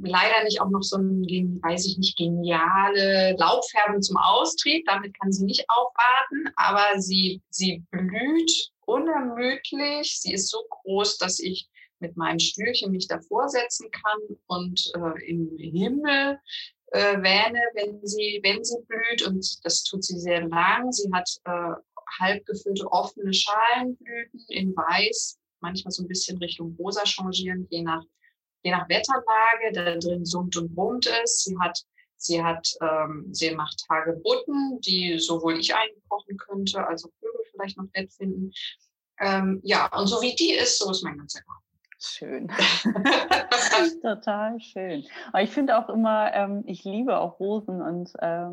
[0.02, 1.24] leider nicht auch noch so eine,
[1.62, 4.84] weiß ich nicht, geniale Laubfärbung zum Austrieb.
[4.86, 10.20] Damit kann sie nicht aufwarten, aber sie, sie blüht unermüdlich.
[10.20, 11.68] Sie ist so groß, dass ich
[12.00, 16.38] mit meinem Stühlchen mich davor setzen kann und äh, im Himmel
[16.92, 19.26] äh, wähne, wenn sie, wenn sie blüht.
[19.26, 20.92] Und das tut sie sehr lang.
[20.92, 21.72] Sie hat äh,
[22.20, 28.04] halb gefüllte offene Schalenblüten in Weiß, manchmal so ein bisschen Richtung Rosa changieren, je nach,
[28.62, 29.72] je nach Wetterlage.
[29.72, 31.44] Da drin summt und brummt es.
[31.44, 31.84] Sie hat
[32.18, 37.76] Sie hat, ähm, sie macht Hagebutten, die sowohl ich einkochen könnte, als auch Vögel vielleicht
[37.76, 38.52] noch nett finden.
[39.18, 41.65] Ähm, ja, und so wie die ist, so ist mein ganzer Garten.
[42.12, 42.48] Schön.
[44.02, 45.04] Total schön.
[45.28, 48.46] Aber ich finde auch immer, ähm, ich liebe auch Rosen und, äh,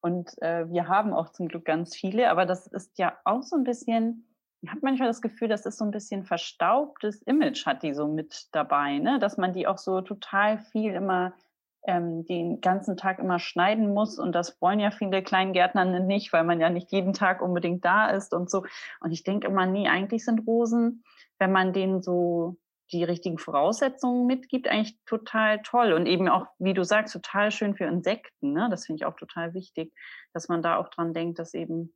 [0.00, 3.56] und äh, wir haben auch zum Glück ganz viele, aber das ist ja auch so
[3.56, 4.26] ein bisschen,
[4.62, 8.08] ich habe manchmal das Gefühl, dass es so ein bisschen verstaubtes Image hat die so
[8.08, 9.18] mit dabei, ne?
[9.18, 11.34] dass man die auch so total viel immer
[11.82, 16.44] ähm, den ganzen Tag immer schneiden muss und das wollen ja viele Kleingärtner nicht, weil
[16.44, 18.64] man ja nicht jeden Tag unbedingt da ist und so.
[19.00, 21.04] Und ich denke immer, nee, eigentlich sind Rosen,
[21.38, 22.56] wenn man denen so
[22.92, 25.92] die richtigen Voraussetzungen mitgibt, eigentlich total toll.
[25.92, 28.52] Und eben auch, wie du sagst, total schön für Insekten.
[28.52, 28.68] Ne?
[28.70, 29.92] Das finde ich auch total wichtig,
[30.32, 31.94] dass man da auch dran denkt, dass eben,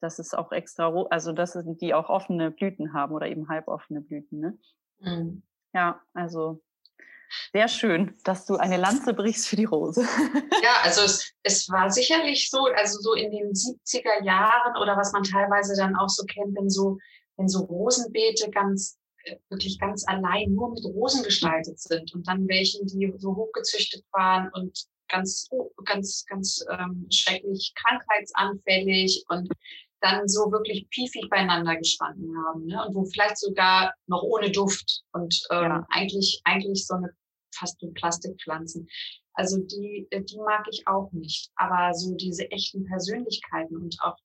[0.00, 4.40] dass es auch extra, also dass die auch offene Blüten haben oder eben halboffene Blüten.
[4.40, 4.58] Ne?
[5.00, 5.42] Mhm.
[5.72, 6.62] Ja, also
[7.52, 10.02] sehr schön, dass du eine Lanze brichst für die Rose.
[10.62, 15.12] Ja, also es, es war sicherlich so, also so in den 70er Jahren oder was
[15.12, 16.96] man teilweise dann auch so kennt, wenn so,
[17.36, 18.98] wenn so Rosenbeete ganz
[19.48, 24.50] wirklich ganz allein nur mit Rosen gestaltet sind und dann welchen, die so hochgezüchtet waren
[24.54, 25.48] und ganz,
[25.84, 29.48] ganz, ganz ähm, schrecklich krankheitsanfällig und
[30.00, 32.66] dann so wirklich piefig beieinander gestanden haben.
[32.66, 32.84] Ne?
[32.86, 35.86] Und wo vielleicht sogar noch ohne Duft und ähm, ja.
[35.90, 37.10] eigentlich, eigentlich so eine
[37.54, 38.88] fast so Plastikpflanzen.
[39.34, 41.50] Also die, die mag ich auch nicht.
[41.56, 44.16] Aber so diese echten Persönlichkeiten und auch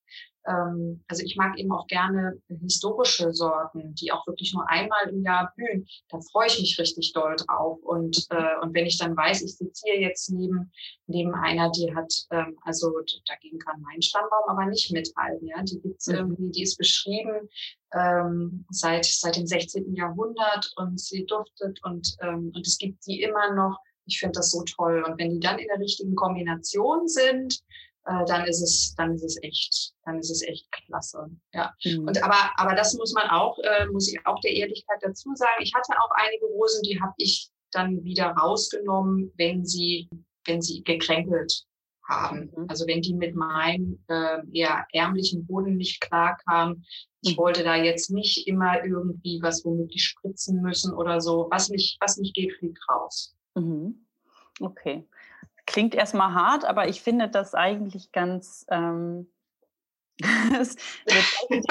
[0.49, 5.21] ähm, also ich mag eben auch gerne historische Sorten, die auch wirklich nur einmal im
[5.23, 5.87] Jahr blühen.
[6.09, 7.79] Da freue ich mich richtig doll drauf.
[7.83, 10.71] Und, äh, und wenn ich dann weiß, ich sitze hier jetzt neben,
[11.07, 12.91] neben einer, die hat, ähm, also
[13.27, 15.47] dagegen kann mein Stammbaum aber nicht mithalten.
[15.47, 15.61] Ja?
[15.63, 16.15] Die gibt's mhm.
[16.15, 17.49] irgendwie, die ist beschrieben
[17.93, 19.95] ähm, seit, seit dem 16.
[19.95, 23.77] Jahrhundert und sie duftet und, ähm, und es gibt die immer noch.
[24.05, 25.03] Ich finde das so toll.
[25.07, 27.61] Und wenn die dann in der richtigen Kombination sind,
[28.09, 31.29] äh, dann ist es, dann ist es echt, dann ist es echt klasse.
[31.53, 31.73] Ja.
[31.83, 32.07] Mhm.
[32.07, 35.61] Und aber, aber das muss man auch, äh, muss ich auch der Ehrlichkeit dazu sagen.
[35.61, 40.09] Ich hatte auch einige Rosen, die habe ich dann wieder rausgenommen, wenn sie,
[40.45, 41.65] wenn sie gekränkelt
[42.03, 42.51] haben.
[42.55, 42.65] Mhm.
[42.67, 46.83] Also wenn die mit meinem äh, eher ärmlichen Boden nicht klarkamen.
[47.21, 47.41] Ich mhm.
[47.41, 51.47] wollte da jetzt nicht immer irgendwie was womöglich spritzen müssen oder so.
[51.51, 53.35] Was nicht, was nicht geht, fliegt raus.
[53.53, 54.07] Mhm.
[54.59, 55.05] Okay
[55.69, 59.31] klingt erstmal hart, aber ich finde das eigentlich ganz, ähm,
[60.19, 60.75] das
[61.49, 61.63] die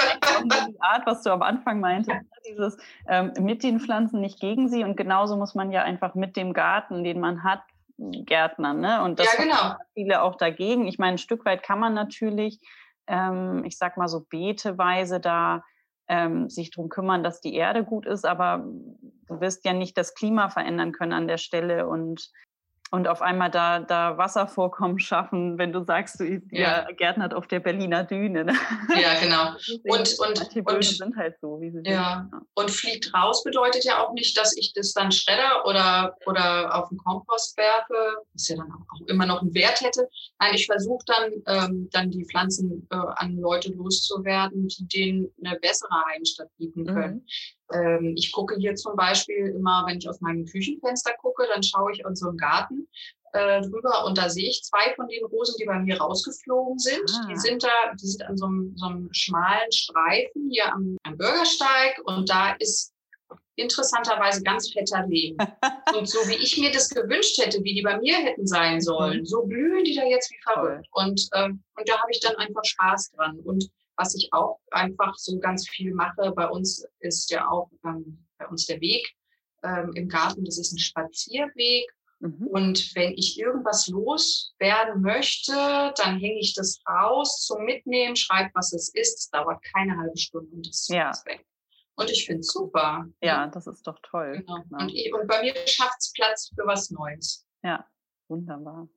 [0.79, 2.25] Art, was du am Anfang meintest, ne?
[2.47, 4.83] dieses ähm, mit den Pflanzen, nicht gegen sie.
[4.83, 7.61] Und genauso muss man ja einfach mit dem Garten, den man hat,
[7.97, 8.79] Gärtnern.
[8.79, 9.03] Ne?
[9.03, 9.75] Und das ja, genau.
[9.93, 10.87] viele auch dagegen.
[10.87, 12.61] Ich meine, ein Stück weit kann man natürlich,
[13.07, 15.65] ähm, ich sag mal so beteweise da
[16.07, 18.65] ähm, sich darum kümmern, dass die Erde gut ist, aber
[19.27, 22.31] du wirst ja nicht das Klima verändern können an der Stelle und
[22.91, 26.87] und auf einmal da, da Wasservorkommen schaffen, wenn du sagst, du ja.
[26.91, 28.45] gärtnert auf der Berliner Düne.
[28.45, 28.53] Ne?
[28.99, 29.49] Ja, genau.
[29.89, 32.27] Und, und, und sind halt so, wie sie ja.
[32.29, 32.43] sind.
[32.55, 36.89] Und fliegt raus bedeutet ja auch nicht, dass ich das dann schredder oder, oder auf
[36.89, 40.07] den Kompost werfe, was ja dann auch immer noch einen Wert hätte.
[40.39, 45.57] Nein, ich versuche dann, ähm, dann die Pflanzen äh, an Leute loszuwerden, die denen eine
[45.59, 47.15] bessere Heimstatt bieten können.
[47.15, 47.25] Mhm.
[47.73, 51.91] Ähm, ich gucke hier zum Beispiel immer, wenn ich aus meinem Küchenfenster gucke, dann schaue
[51.91, 52.87] ich in so Garten
[53.33, 57.09] äh, drüber und da sehe ich zwei von den Rosen, die bei mir rausgeflogen sind.
[57.11, 57.27] Ah.
[57.29, 61.17] Die sind da, die sind an so einem, so einem schmalen Streifen hier am, am
[61.17, 62.93] Bürgersteig und da ist
[63.55, 65.37] interessanterweise ganz fetter Lehm.
[65.97, 68.81] und so wie ich mir das gewünscht hätte, wie die bei mir hätten sein mhm.
[68.81, 70.87] sollen, so blühen die da jetzt wie verrückt.
[70.91, 73.39] Und, ähm, und da habe ich dann einfach Spaß dran.
[73.39, 78.25] Und was ich auch einfach so ganz viel mache, bei uns ist ja auch ähm,
[78.37, 79.05] bei uns der Weg
[79.61, 81.91] ähm, im Garten, das ist ein Spazierweg.
[82.19, 82.47] Mhm.
[82.47, 85.53] Und wenn ich irgendwas loswerden möchte,
[85.97, 89.19] dann hänge ich das raus zum Mitnehmen, schreibe, was es ist.
[89.19, 91.09] Es dauert keine halbe Stunde und das ja.
[91.09, 91.45] ist weg.
[91.95, 93.05] Und ich finde es super.
[93.21, 94.37] Ja, das ist doch toll.
[94.37, 94.63] Genau.
[94.63, 94.83] genau.
[94.83, 97.45] Und, und bei mir schafft es Platz für was Neues.
[97.63, 97.85] Ja,
[98.29, 98.87] wunderbar.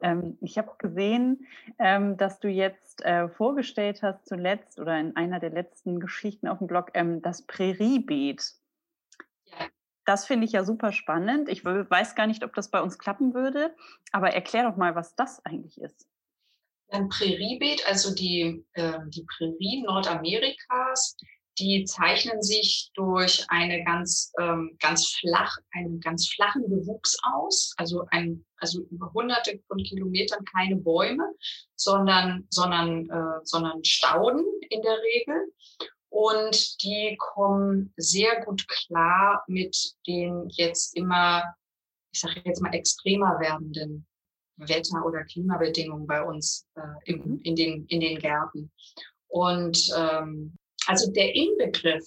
[0.00, 1.46] Ähm, ich habe gesehen,
[1.78, 6.58] ähm, dass du jetzt äh, vorgestellt hast zuletzt oder in einer der letzten Geschichten auf
[6.58, 8.42] dem Blog ähm, das Präriebeet.
[9.44, 9.66] Ja.
[10.04, 11.48] Das finde ich ja super spannend.
[11.48, 13.74] Ich weiß gar nicht, ob das bei uns klappen würde,
[14.12, 16.08] aber erklär doch mal, was das eigentlich ist.
[16.90, 21.16] Ein Präriebeet, also die, äh, die Prärien Nordamerikas,
[21.58, 28.04] die zeichnen sich durch eine ganz, ähm, ganz flach, einen ganz flachen Bewuchs aus, also
[28.10, 31.24] ein, also über hunderte von Kilometern keine Bäume,
[31.74, 35.52] sondern, sondern, äh, sondern Stauden in der Regel.
[36.08, 41.42] Und die kommen sehr gut klar mit den jetzt immer,
[42.12, 44.06] ich sage jetzt mal, extremer werdenden
[44.56, 47.40] Wetter- oder Klimabedingungen bei uns äh, im, mhm.
[47.42, 48.70] in, den, in den Gärten.
[49.28, 52.06] Und ähm, also der Inbegriff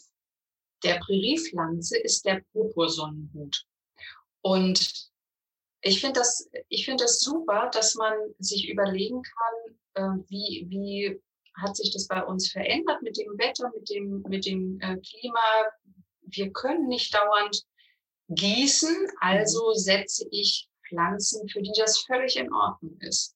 [0.84, 3.66] der Präriepflanze ist der Purpursonnenhut.
[4.42, 5.10] Und
[5.82, 11.22] ich finde das, ich finde das super, dass man sich überlegen kann, äh, wie, wie
[11.56, 15.40] hat sich das bei uns verändert mit dem Wetter, mit dem, mit dem äh, Klima.
[16.22, 17.64] Wir können nicht dauernd
[18.30, 23.36] gießen, also setze ich Pflanzen, für die das völlig in Ordnung ist.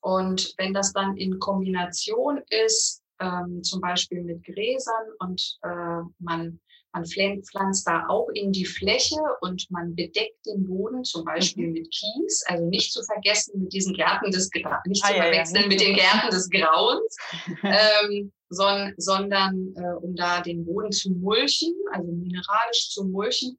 [0.00, 6.60] Und wenn das dann in Kombination ist ähm, zum Beispiel mit Gräsern und äh, man,
[6.92, 11.72] man pflanzt da auch in die Fläche und man bedeckt den Boden zum Beispiel mhm.
[11.74, 15.62] mit Kies, also nicht zu vergessen mit diesen Gärten des Grauens, nicht ah, zu verwechseln
[15.62, 17.16] ja, mit den Gärten des Grauens,
[17.62, 23.58] ähm, son, sondern äh, um da den Boden zu mulchen, also mineralisch zu mulchen,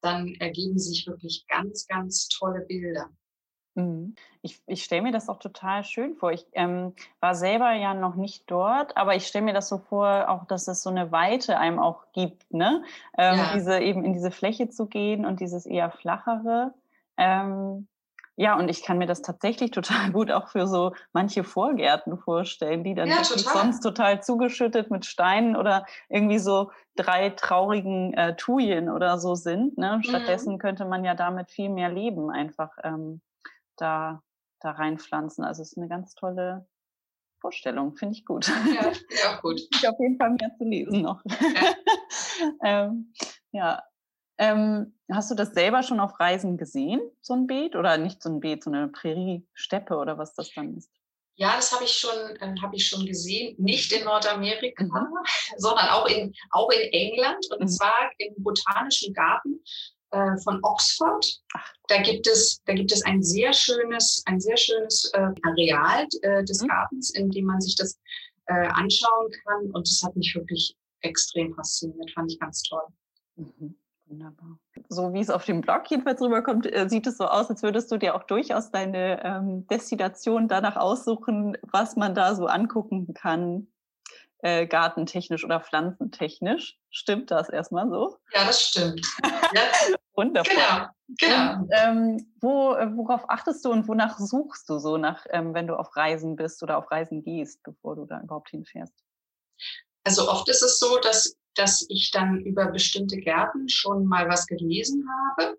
[0.00, 3.10] dann ergeben sich wirklich ganz, ganz tolle Bilder.
[3.74, 4.14] Mhm.
[4.42, 6.32] Ich, ich stelle mir das auch total schön vor.
[6.32, 10.28] Ich ähm, war selber ja noch nicht dort, aber ich stelle mir das so vor,
[10.28, 12.82] auch dass es so eine Weite einem auch gibt, ne?
[13.16, 13.52] Ähm, ja.
[13.54, 16.74] Diese eben in diese Fläche zu gehen und dieses eher flachere.
[17.16, 17.86] Ähm,
[18.36, 22.82] ja, und ich kann mir das tatsächlich total gut auch für so manche Vorgärten vorstellen,
[22.82, 23.52] die dann ja, total.
[23.52, 29.76] sonst total zugeschüttet mit Steinen oder irgendwie so drei traurigen äh, Tuyen oder so sind.
[29.76, 29.98] Ne?
[29.98, 30.02] Mhm.
[30.02, 32.70] Stattdessen könnte man ja damit viel mehr leben, einfach.
[32.82, 33.20] Ähm,
[33.80, 34.22] da,
[34.60, 35.44] da reinpflanzen.
[35.44, 36.66] Also es ist eine ganz tolle
[37.40, 38.48] Vorstellung, finde ich gut.
[38.48, 38.92] Ja,
[39.24, 39.60] ja gut.
[39.72, 41.22] Ich auf jeden Fall mehr zu lesen noch.
[41.24, 41.74] Ja.
[42.64, 43.12] ähm,
[43.52, 43.82] ja.
[44.38, 47.76] Ähm, hast du das selber schon auf Reisen gesehen, so ein Beet?
[47.76, 50.90] Oder nicht so ein Beet, so eine Prärie-Steppe oder was das dann ist?
[51.36, 53.54] Ja, das habe ich schon, äh, habe ich schon gesehen.
[53.58, 55.16] Nicht in Nordamerika, mhm.
[55.56, 57.68] sondern auch in, auch in England und mhm.
[57.68, 59.62] zwar im Botanischen Garten
[60.10, 61.40] äh, von Oxford.
[61.88, 66.44] Da gibt es, da gibt es ein sehr schönes, ein sehr schönes äh, Areal äh,
[66.44, 66.68] des mhm.
[66.68, 67.98] Gartens, in dem man sich das
[68.46, 69.70] äh, anschauen kann.
[69.70, 72.82] Und das hat mich wirklich extrem fasziniert, fand ich ganz toll.
[73.36, 73.76] Mhm.
[74.06, 74.58] Wunderbar.
[74.88, 77.92] So wie es auf dem Blog jedenfalls rüberkommt, äh, sieht es so aus, als würdest
[77.92, 83.68] du dir auch durchaus deine ähm, Destination danach aussuchen, was man da so angucken kann.
[84.42, 86.78] Äh, gartentechnisch oder pflanzentechnisch.
[86.90, 88.16] Stimmt das erstmal so?
[88.34, 89.06] Ja, das stimmt.
[89.52, 89.62] Ja.
[90.14, 90.54] Wundervoll.
[90.54, 90.86] Genau,
[91.18, 91.62] genau.
[91.62, 95.66] Und, ähm, wo, äh, worauf achtest du und wonach suchst du so, nach, ähm, wenn
[95.66, 98.94] du auf Reisen bist oder auf Reisen gehst, bevor du da überhaupt hinfährst?
[100.04, 104.46] Also oft ist es so, dass, dass ich dann über bestimmte Gärten schon mal was
[104.46, 105.58] gelesen habe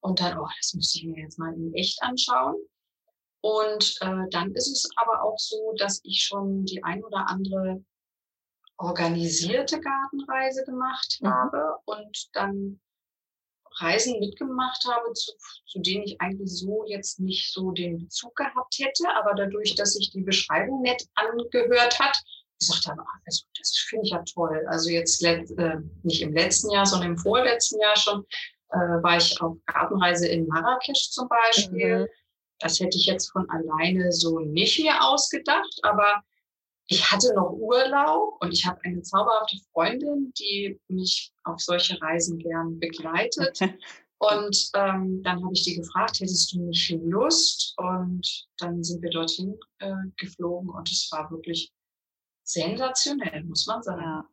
[0.00, 2.56] und dann, oh, das müsste ich mir jetzt mal in echt anschauen.
[3.42, 7.82] Und äh, dann ist es aber auch so, dass ich schon die ein oder andere
[8.80, 11.28] organisierte Gartenreise gemacht mhm.
[11.28, 12.80] habe und dann
[13.76, 15.32] Reisen mitgemacht habe, zu,
[15.66, 19.92] zu denen ich eigentlich so jetzt nicht so den Bezug gehabt hätte, aber dadurch, dass
[19.92, 22.18] sich die Beschreibung nett angehört hat,
[22.58, 24.66] gesagt habe, ach, also, das finde ich ja toll.
[24.68, 28.26] Also jetzt äh, nicht im letzten Jahr, sondern im vorletzten Jahr schon
[28.70, 32.00] äh, war ich auf Gartenreise in Marrakesch zum Beispiel.
[32.00, 32.08] Mhm.
[32.58, 36.22] Das hätte ich jetzt von alleine so nicht mir ausgedacht, aber
[36.90, 42.38] ich hatte noch Urlaub und ich habe eine zauberhafte Freundin, die mich auf solche Reisen
[42.38, 43.58] gern begleitet.
[44.22, 47.72] Und ähm, dann habe ich die gefragt, hättest du nicht Lust?
[47.78, 51.72] Und dann sind wir dorthin äh, geflogen und es war wirklich
[52.44, 54.02] sensationell, muss man sagen.
[54.02, 54.24] Ja.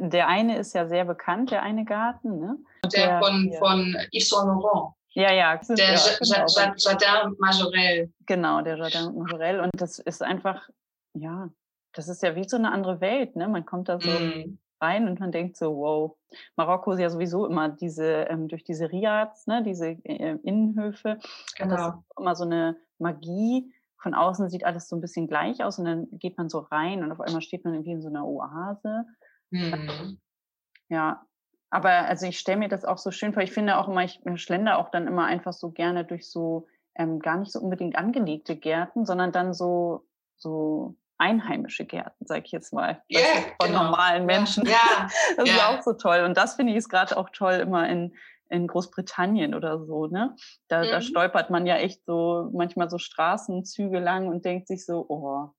[0.00, 2.58] Der eine ist ja sehr bekannt, der eine Garten, ne?
[2.92, 3.58] Der, der von, ja.
[3.58, 4.94] von Yves Saint Laurent.
[5.14, 5.56] Ja, ja.
[5.66, 6.98] Der ja, genau.
[7.00, 8.12] Jardin Majorel.
[8.26, 9.60] Genau, der Jardin Majorel.
[9.60, 10.68] Und das ist einfach,
[11.14, 11.48] ja,
[11.92, 13.48] das ist ja wie so eine andere Welt, ne?
[13.48, 14.58] Man kommt da so mm.
[14.80, 16.16] rein und man denkt so, wow.
[16.56, 21.18] Marokko ist ja sowieso immer diese, ähm, durch diese Riads, ne, diese äh, Innenhöfe.
[21.56, 21.76] Genau.
[21.76, 23.72] Das ist immer so eine Magie.
[23.98, 27.04] Von außen sieht alles so ein bisschen gleich aus und dann geht man so rein
[27.04, 29.04] und auf einmal steht man irgendwie in so einer Oase.
[29.50, 30.16] Mm.
[30.88, 31.24] Ja,
[31.70, 33.42] aber also ich stelle mir das auch so schön vor.
[33.42, 36.66] Ich finde auch immer, ich schlender auch dann immer einfach so gerne durch so
[36.96, 40.04] ähm, gar nicht so unbedingt angelegte Gärten, sondern dann so
[40.36, 43.22] so einheimische Gärten, sage ich jetzt mal, yeah,
[43.60, 43.84] von genau.
[43.84, 44.66] normalen Menschen.
[44.66, 45.54] Ja, das ja.
[45.54, 46.24] ist auch so toll.
[46.24, 48.12] Und das finde ich ist gerade auch toll immer in,
[48.48, 50.08] in Großbritannien oder so.
[50.08, 50.34] Ne?
[50.66, 50.88] Da, mhm.
[50.90, 55.50] da stolpert man ja echt so manchmal so Straßenzüge lang und denkt sich so, oh.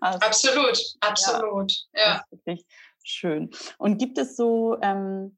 [0.00, 1.72] Also, absolut, absolut.
[1.92, 2.24] Ja, ja.
[2.30, 2.66] wirklich
[3.04, 3.50] schön.
[3.76, 5.36] Und gibt es so ähm,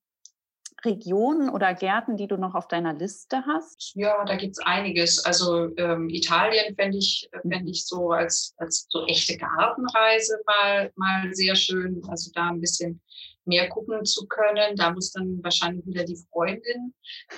[0.84, 3.92] Regionen oder Gärten, die du noch auf deiner Liste hast?
[3.94, 5.24] Ja, da gibt es einiges.
[5.24, 10.92] Also ähm, Italien fände ich, äh, fänd ich so als, als so echte Gartenreise mal,
[10.96, 12.02] mal sehr schön.
[12.08, 13.00] Also da ein bisschen
[13.44, 14.76] mehr gucken zu können.
[14.76, 16.94] Da muss dann wahrscheinlich wieder die Freundin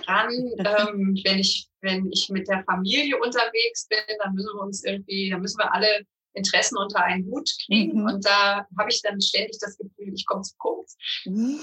[0.07, 0.31] ran.
[0.59, 5.31] ähm, wenn, ich, wenn ich mit der Familie unterwegs bin, dann müssen wir uns irgendwie,
[5.31, 8.01] dann müssen wir alle Interessen unter einen Hut kriegen.
[8.01, 8.07] Mhm.
[8.07, 10.91] Und da habe ich dann ständig das Gefühl, ich komme zu Punkt.
[11.25, 11.61] Mhm.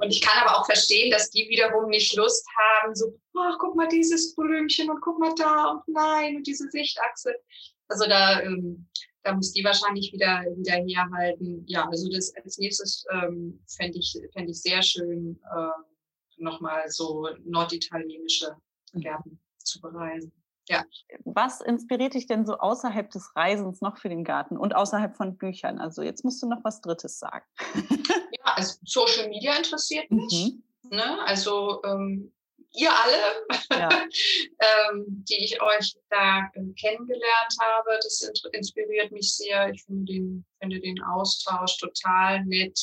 [0.00, 3.76] Und ich kann aber auch verstehen, dass die wiederum nicht Lust haben, so, ach, guck
[3.76, 7.34] mal dieses Blümchen und guck mal da und nein und diese Sichtachse.
[7.88, 8.88] Also da, ähm,
[9.22, 11.64] da muss die wahrscheinlich wieder, wieder herhalten.
[11.66, 17.28] Ja, also das als nächstes ähm, fände ich, fänd ich sehr schön, äh, nochmal so
[17.44, 18.56] norditalienische
[18.92, 19.00] mhm.
[19.00, 20.32] Gärten zu bereisen.
[20.68, 20.84] Ja.
[21.24, 25.36] Was inspiriert dich denn so außerhalb des Reisens noch für den Garten und außerhalb von
[25.36, 25.78] Büchern?
[25.78, 27.44] Also jetzt musst du noch was Drittes sagen.
[27.74, 30.54] ja, also Social Media interessiert mich.
[30.82, 30.96] Mhm.
[30.96, 31.22] Ne?
[31.24, 32.32] Also ähm,
[32.74, 33.88] ihr alle, ja.
[34.90, 39.70] ähm, die ich euch da äh, kennengelernt habe, das inspiriert mich sehr.
[39.70, 42.78] Ich finde den, finde den Austausch total nett.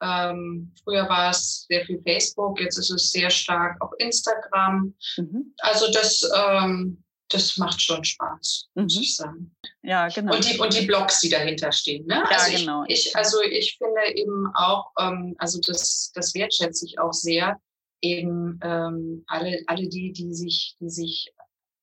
[0.00, 4.94] Ähm, früher war es sehr viel Facebook, jetzt ist es sehr stark auf Instagram.
[5.16, 5.54] Mhm.
[5.58, 9.02] Also das, ähm, das macht schon Spaß, muss mhm.
[9.02, 9.56] ich sagen.
[9.82, 10.34] Ja, genau.
[10.34, 12.06] Und die, und die Blogs, die dahinter stehen.
[12.06, 12.14] Ne?
[12.14, 12.84] Ja, also genau.
[12.88, 17.60] Ich, also ich finde eben auch, ähm, also das, das wertschätze ich auch sehr,
[18.00, 21.32] eben ähm, alle, alle die, die sich, die sich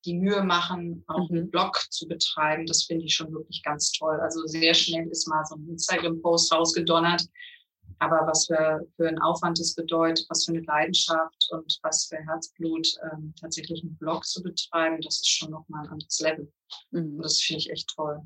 [0.06, 1.38] die Mühe machen, auch mhm.
[1.38, 4.20] einen Blog zu betreiben, das finde ich schon wirklich ganz toll.
[4.22, 7.24] Also sehr schnell ist mal so ein Instagram-Post rausgedonnert
[8.00, 12.18] aber was für, für einen Aufwand es bedeutet, was für eine Leidenschaft und was für
[12.18, 16.52] Herzblut, ähm, tatsächlich einen Blog zu betreiben, das ist schon nochmal ein anderes Level.
[16.92, 17.22] Mhm.
[17.22, 18.22] Das finde ich echt toll.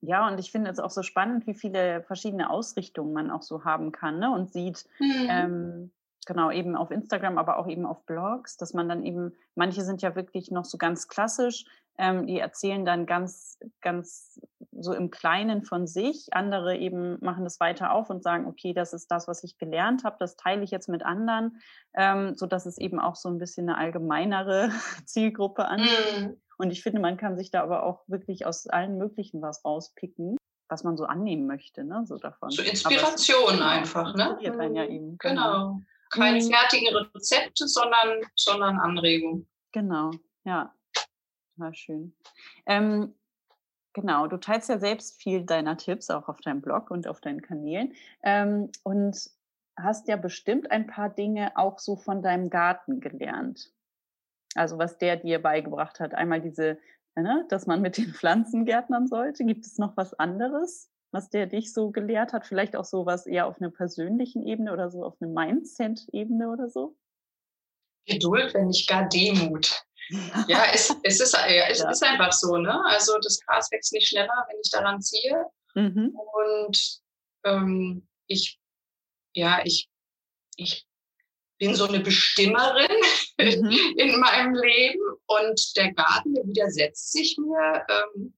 [0.00, 3.64] Ja, und ich finde es auch so spannend, wie viele verschiedene Ausrichtungen man auch so
[3.64, 4.32] haben kann ne?
[4.32, 5.26] und sieht, mhm.
[5.30, 5.92] ähm,
[6.26, 10.02] genau, eben auf Instagram, aber auch eben auf Blogs, dass man dann eben, manche sind
[10.02, 11.66] ja wirklich noch so ganz klassisch,
[11.98, 14.40] ähm, die erzählen dann ganz, ganz
[14.72, 16.28] so im Kleinen von sich.
[16.32, 20.04] Andere eben machen das weiter auf und sagen, okay, das ist das, was ich gelernt
[20.04, 21.60] habe, das teile ich jetzt mit anderen,
[21.94, 24.70] ähm, so dass es eben auch so ein bisschen eine allgemeinere
[25.04, 25.80] Zielgruppe an.
[25.80, 26.40] Mhm.
[26.58, 30.36] Und ich finde, man kann sich da aber auch wirklich aus allen möglichen was rauspicken,
[30.68, 32.50] was man so annehmen möchte, ne, so davon.
[32.50, 34.38] So Inspiration genau, einfach, ne?
[34.40, 35.18] Ja eben, genau.
[35.18, 35.80] genau.
[36.10, 36.50] Keine mhm.
[36.50, 39.48] fertigen Rezepte, sondern, sondern Anregungen.
[39.72, 40.10] Genau,
[40.44, 40.74] ja.
[41.56, 42.14] War schön.
[42.66, 43.14] Ähm,
[43.94, 47.42] Genau, du teilst ja selbst viel deiner Tipps auch auf deinem Blog und auf deinen
[47.42, 47.92] Kanälen
[48.22, 49.30] ähm, und
[49.76, 53.70] hast ja bestimmt ein paar Dinge auch so von deinem Garten gelernt.
[54.54, 56.14] Also was der dir beigebracht hat.
[56.14, 56.78] Einmal diese,
[57.16, 59.44] ne, dass man mit den Pflanzen gärtnern sollte.
[59.44, 62.46] Gibt es noch was anderes, was der dich so gelehrt hat?
[62.46, 66.68] Vielleicht auch so was eher auf einer persönlichen Ebene oder so auf einer Mindset-Ebene oder
[66.70, 66.96] so?
[68.06, 69.84] Geduld, wenn nicht gar Demut.
[70.48, 71.90] Ja, es, es, ist, es ja.
[71.90, 72.56] ist einfach so.
[72.56, 72.82] Ne?
[72.86, 75.46] Also das Gras wächst nicht schneller, wenn ich daran ziehe.
[75.74, 76.16] Mhm.
[76.34, 77.00] Und
[77.44, 78.58] ähm, ich,
[79.34, 79.88] ja, ich,
[80.56, 80.86] ich
[81.58, 82.88] bin so eine Bestimmerin
[83.38, 83.70] mhm.
[83.96, 88.34] in meinem Leben und der Garten der widersetzt sich mir ähm,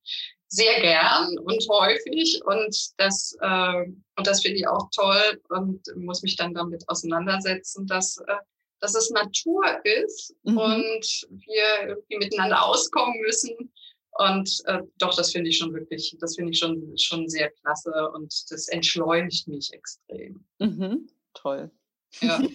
[0.48, 3.84] sehr gern und häufig und das, äh,
[4.16, 8.36] und das finde ich auch toll und muss mich dann damit auseinandersetzen, dass äh,
[8.84, 10.58] dass es Natur ist mhm.
[10.58, 13.72] und wir irgendwie miteinander auskommen müssen.
[14.18, 18.10] Und äh, doch, das finde ich schon wirklich, das finde ich schon, schon sehr klasse
[18.10, 20.44] und das entschleunigt mich extrem.
[20.58, 21.08] Mhm.
[21.32, 21.70] Toll.
[22.20, 22.40] Ja.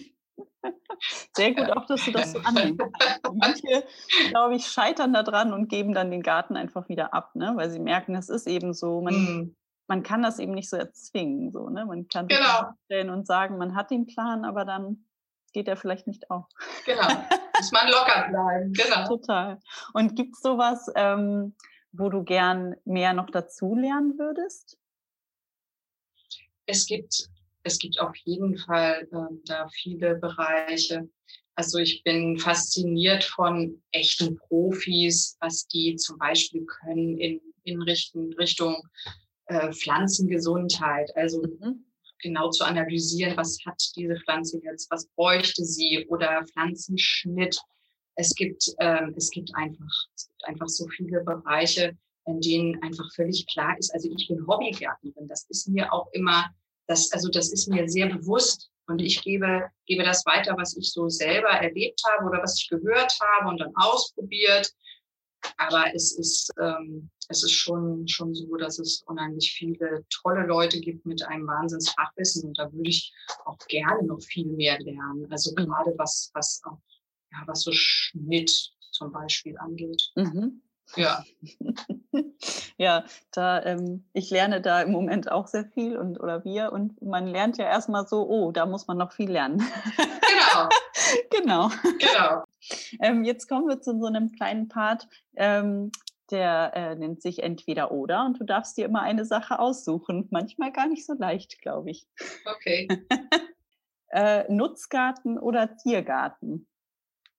[1.34, 2.80] Sehr gut auch, dass du das so annimmst.
[3.34, 3.84] Manche,
[4.28, 7.52] glaube ich, scheitern daran und geben dann den Garten einfach wieder ab, ne?
[7.56, 9.00] weil sie merken, das ist eben so.
[9.00, 9.56] Man, mm.
[9.86, 11.52] man kann das eben nicht so erzwingen.
[11.52, 11.86] So, ne?
[11.86, 12.72] Man kann genau.
[12.84, 15.06] stellen und sagen, man hat den Plan, aber dann
[15.52, 16.46] geht er vielleicht nicht auf.
[16.84, 17.08] Genau,
[17.58, 19.06] muss man locker bleiben, genau.
[19.06, 19.58] Total.
[19.92, 21.54] Und gibt es sowas, ähm,
[21.92, 24.78] wo du gern mehr noch dazu lernen würdest?
[26.66, 27.28] Es gibt,
[27.64, 31.08] es gibt auf jeden Fall äh, da viele Bereiche.
[31.56, 38.32] Also ich bin fasziniert von echten Profis, was die zum Beispiel können in, in Richtung,
[38.34, 38.76] Richtung
[39.46, 41.14] äh, Pflanzengesundheit.
[41.16, 41.84] Also mhm
[42.22, 47.58] genau zu analysieren, was hat diese Pflanze jetzt, was bräuchte sie oder Pflanzenschnitt.
[48.14, 51.96] Es gibt, ähm, es gibt einfach, es gibt einfach so viele Bereiche,
[52.26, 53.92] in denen einfach völlig klar ist.
[53.94, 55.28] Also ich bin Hobbygärtnerin.
[55.28, 56.50] Das ist mir auch immer,
[56.86, 58.70] das, also das ist mir sehr bewusst.
[58.86, 62.68] Und ich gebe, gebe das weiter, was ich so selber erlebt habe oder was ich
[62.68, 64.72] gehört habe und dann ausprobiert.
[65.56, 70.80] Aber es ist, ähm, es ist schon, schon so, dass es unheimlich viele tolle Leute
[70.80, 73.12] gibt mit einem Wahnsinnsfachwissen und da würde ich
[73.44, 75.30] auch gerne noch viel mehr lernen.
[75.30, 75.66] Also mhm.
[75.66, 76.80] gerade was, was auch,
[77.32, 78.50] ja, was so Schnitt
[78.90, 80.10] zum Beispiel angeht.
[80.16, 80.62] Mhm.
[80.96, 81.24] Ja.
[82.76, 87.00] ja, da ähm, ich lerne da im Moment auch sehr viel und oder wir und
[87.02, 89.62] man lernt ja erstmal so, oh, da muss man noch viel lernen.
[89.96, 90.68] Genau.
[91.30, 91.70] genau.
[91.98, 92.44] Genau.
[93.00, 95.90] Ähm, jetzt kommen wir zu so einem kleinen Part, ähm,
[96.30, 100.28] der äh, nennt sich entweder oder und du darfst dir immer eine Sache aussuchen.
[100.30, 102.06] Manchmal gar nicht so leicht, glaube ich.
[102.44, 102.88] Okay.
[104.10, 106.68] äh, Nutzgarten oder Ziergarten?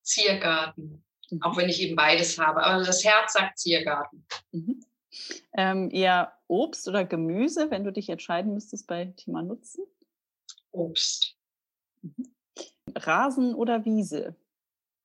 [0.02, 1.04] Ziergarten.
[1.32, 1.42] Mhm.
[1.42, 2.64] Auch wenn ich eben beides habe.
[2.64, 4.26] Aber das Herz sagt Ziergarten.
[4.52, 4.84] Mhm.
[5.54, 9.86] Ähm, eher Obst oder Gemüse, wenn du dich entscheiden müsstest bei Thema Nutzen?
[10.72, 11.36] Obst.
[12.02, 12.34] Mhm.
[12.96, 14.36] Rasen oder Wiese?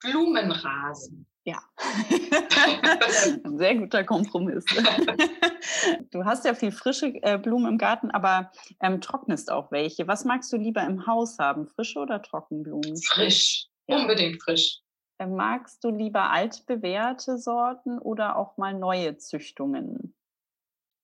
[0.00, 1.26] Blumenrasen.
[1.44, 1.62] Ja,
[3.44, 4.64] ein sehr guter Kompromiss.
[6.10, 8.50] du hast ja viel frische äh, Blumen im Garten, aber
[8.80, 10.08] ähm, trocknest auch welche.
[10.08, 13.00] Was magst du lieber im Haus haben, frische oder Trockenblumen?
[13.00, 13.96] Frisch, ja.
[13.96, 14.80] unbedingt frisch.
[15.18, 20.14] Magst du lieber altbewährte Sorten oder auch mal neue Züchtungen?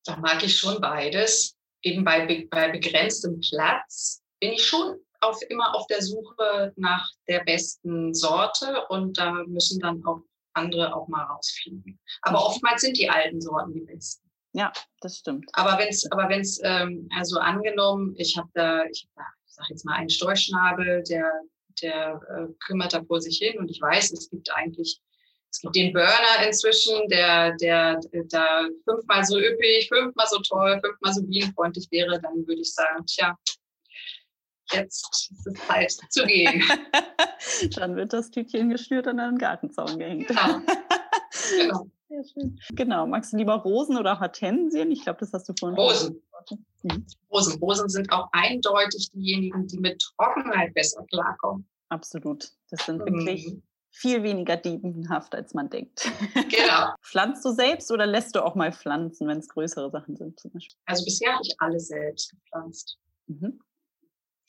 [0.04, 1.56] Da mag ich schon beides.
[1.82, 7.40] Eben bei, bei begrenztem Platz bin ich schon auf, immer auf der Suche nach der
[7.44, 10.20] besten Sorte und da müssen dann auch
[10.54, 11.98] andere auch mal rausfliegen.
[12.22, 14.30] Aber oftmals sind die alten Sorten die besten.
[14.52, 15.48] Ja, das stimmt.
[15.54, 19.54] Aber wenn es, aber wenn es, ähm, also angenommen, ich habe da, ich, hab ich
[19.54, 21.30] sage jetzt mal einen Storchschnabel, der
[21.80, 23.58] der äh, kümmert da vor sich hin.
[23.58, 25.00] Und ich weiß, es gibt eigentlich,
[25.50, 28.00] es gibt den Burner inzwischen, der, der,
[28.30, 33.06] da fünfmal so üppig, fünfmal so toll, fünfmal so bienenfreundlich wäre, dann würde ich sagen,
[33.06, 33.36] tja,
[34.72, 36.62] jetzt ist es Zeit zu gehen.
[37.76, 40.28] dann wird das Tütchen geschnürt und an den Gartenzaun gehängt.
[40.28, 40.60] Genau.
[41.56, 41.90] genau.
[42.12, 42.60] Sehr schön.
[42.72, 43.06] Genau.
[43.06, 44.90] Magst du lieber Rosen oder Hortensien?
[44.90, 46.22] Ich glaube, das hast du vorhin Rosen.
[46.82, 47.06] Mhm.
[47.30, 47.58] Rosen.
[47.58, 51.66] Rosen sind auch eindeutig diejenigen, die mit Trockenheit besser klarkommen.
[51.88, 52.50] Absolut.
[52.70, 53.62] Das sind wirklich mhm.
[53.90, 56.10] viel weniger diebenhaft, als man denkt.
[56.34, 56.92] Genau.
[57.02, 60.38] Pflanzt du selbst oder lässt du auch mal pflanzen, wenn es größere Sachen sind?
[60.38, 60.76] Zum Beispiel?
[60.84, 62.98] Also bisher habe ich alle selbst gepflanzt.
[63.26, 63.58] Mhm.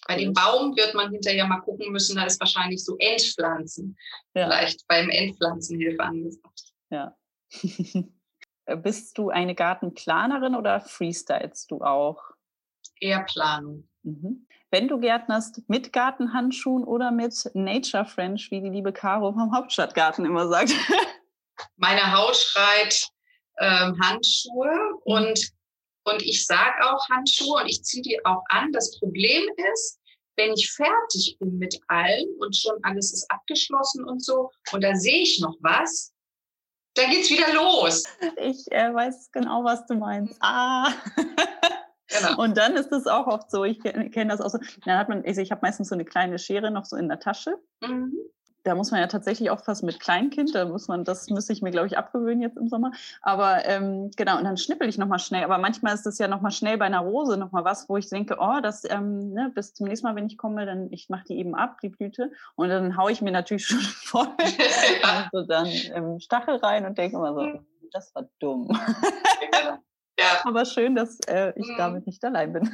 [0.06, 3.96] Bei dem Baum wird man hinterher mal gucken müssen, da ist wahrscheinlich so Entpflanzen.
[4.34, 4.48] Ja.
[4.48, 6.74] Vielleicht beim Entpflanzen Hilfe angesagt.
[6.90, 7.16] Ja.
[8.84, 12.22] Bist du eine Gartenplanerin oder freestylst du auch?
[13.00, 13.88] Eher Planung.
[14.04, 14.48] Mhm.
[14.72, 20.26] Wenn du gärtnerst, mit Gartenhandschuhen oder mit Nature French, wie die liebe Caro vom Hauptstadtgarten
[20.26, 20.72] immer sagt?
[21.78, 23.08] Meine Haut schreit,
[23.60, 24.98] ähm, Handschuhe mhm.
[25.04, 25.52] und,
[26.06, 28.72] und ich sage auch Handschuhe und ich ziehe die auch an.
[28.72, 29.44] Das Problem
[29.74, 30.00] ist,
[30.38, 34.96] wenn ich fertig bin mit allem und schon alles ist abgeschlossen und so und da
[34.96, 36.13] sehe ich noch was,
[36.96, 38.04] dann geht's wieder los.
[38.38, 40.36] Ich äh, weiß genau, was du meinst.
[40.42, 40.92] Ah.
[42.08, 42.44] Genau.
[42.44, 45.26] Und dann ist es auch oft so, ich kenne das auch so, dann hat man,
[45.26, 47.58] also ich habe meistens so eine kleine Schere noch so in der Tasche.
[47.82, 48.14] Mhm
[48.64, 50.56] da muss man ja tatsächlich aufpassen mit Kleinkind.
[50.56, 52.92] Da muss man, das müsste ich mir, glaube ich, abgewöhnen jetzt im Sommer.
[53.22, 55.44] Aber ähm, genau, und dann schnippel ich nochmal schnell.
[55.44, 58.38] Aber manchmal ist es ja nochmal schnell bei einer Rose nochmal was, wo ich denke,
[58.40, 61.38] oh, das, ähm, ne, bis zum nächsten Mal, wenn ich komme, dann ich mache die
[61.38, 62.32] eben ab, die Blüte.
[62.56, 64.28] Und dann haue ich mir natürlich schon voll
[65.04, 67.66] also dann ähm, Stachel rein und denke immer so, mhm.
[67.92, 68.70] das war dumm.
[70.20, 70.26] ja.
[70.46, 71.78] Aber schön, dass äh, ich mhm.
[71.78, 72.70] damit nicht allein bin.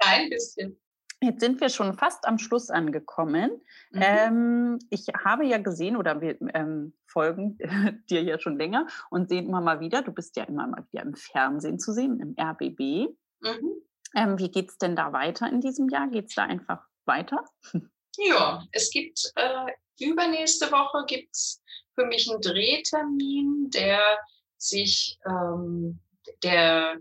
[0.00, 0.78] Kein bisschen.
[1.20, 3.60] Jetzt sind wir schon fast am Schluss angekommen.
[3.90, 4.02] Mhm.
[4.02, 7.58] Ähm, ich habe ja gesehen oder wir ähm, folgen
[8.10, 11.02] dir ja schon länger und sehen immer mal wieder, du bist ja immer mal wieder
[11.02, 13.10] im Fernsehen zu sehen, im RBB.
[13.40, 13.72] Mhm.
[14.14, 16.08] Ähm, wie geht es denn da weiter in diesem Jahr?
[16.08, 17.44] Geht es da einfach weiter?
[18.16, 21.62] Ja, es gibt äh, übernächste Woche gibt es
[21.94, 24.00] für mich einen Drehtermin, der
[24.56, 26.00] sich ähm,
[26.42, 26.96] der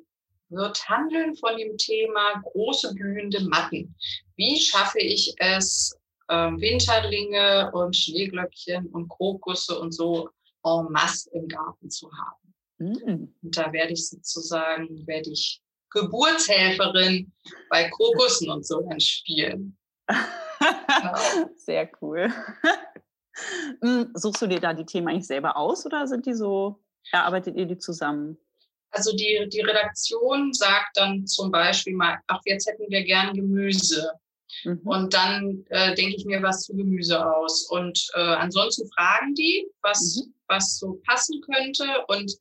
[0.50, 3.96] wird handeln von dem Thema große blühende Matten.
[4.36, 5.98] Wie schaffe ich es,
[6.30, 10.30] äh, Winterlinge und Schneeglöckchen und Krokusse und so
[10.64, 12.54] en masse im Garten zu haben?
[12.80, 13.36] Mhm.
[13.42, 17.32] Und da werde ich sozusagen, werde ich Geburtshelferin
[17.70, 19.78] bei Krokussen und so dann spielen.
[21.56, 22.32] Sehr cool.
[23.82, 27.56] Hm, suchst du dir da die Themen eigentlich selber aus oder sind die so, erarbeitet
[27.56, 28.38] ihr die zusammen?
[28.92, 34.12] Also die, die Redaktion sagt dann zum Beispiel mal, ach, jetzt hätten wir gern Gemüse.
[34.64, 34.82] Mhm.
[34.86, 37.68] Und dann äh, denke ich mir was zu Gemüse aus.
[37.70, 40.34] Und äh, ansonsten fragen die, was, mhm.
[40.48, 41.86] was so passen könnte.
[42.08, 42.32] Und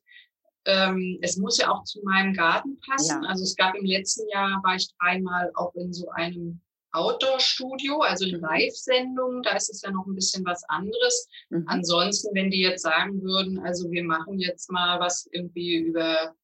[0.65, 3.23] ähm, es muss ja auch zu meinem Garten passen.
[3.23, 3.29] Ja.
[3.29, 6.61] Also es gab im letzten Jahr, war ich dreimal auch in so einem
[6.97, 8.41] Outdoor-Studio, also in mhm.
[8.41, 11.27] Live-Sendungen, da ist es ja noch ein bisschen was anderes.
[11.49, 11.63] Mhm.
[11.67, 16.35] Ansonsten, wenn die jetzt sagen würden, also wir machen jetzt mal was irgendwie über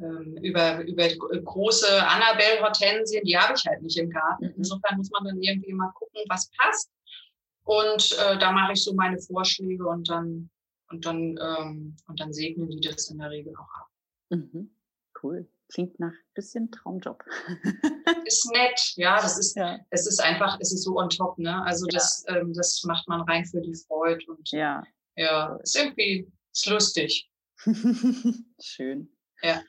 [0.00, 4.46] ähm, über, über große Annabelle-Hortensien, die habe ich halt nicht im Garten.
[4.46, 4.54] Mhm.
[4.58, 6.90] Insofern muss man dann irgendwie mal gucken, was passt.
[7.64, 10.50] Und äh, da mache ich so meine Vorschläge und dann,
[10.90, 13.88] und dann, ähm, und dann segnen die das in der Regel auch ab.
[14.30, 14.70] Mhm.
[15.22, 15.48] Cool.
[15.72, 17.24] Klingt nach ein bisschen Traumjob.
[18.24, 19.16] ist nett, ja.
[19.20, 19.78] Das ist, ja.
[19.90, 21.62] es ist einfach, es ist so on top, ne?
[21.64, 21.94] Also ja.
[21.94, 24.84] das, ähm, das macht man rein für die Freude und ja,
[25.16, 27.30] ja, ist irgendwie, ist lustig.
[28.60, 29.10] Schön.
[29.42, 29.62] Ja.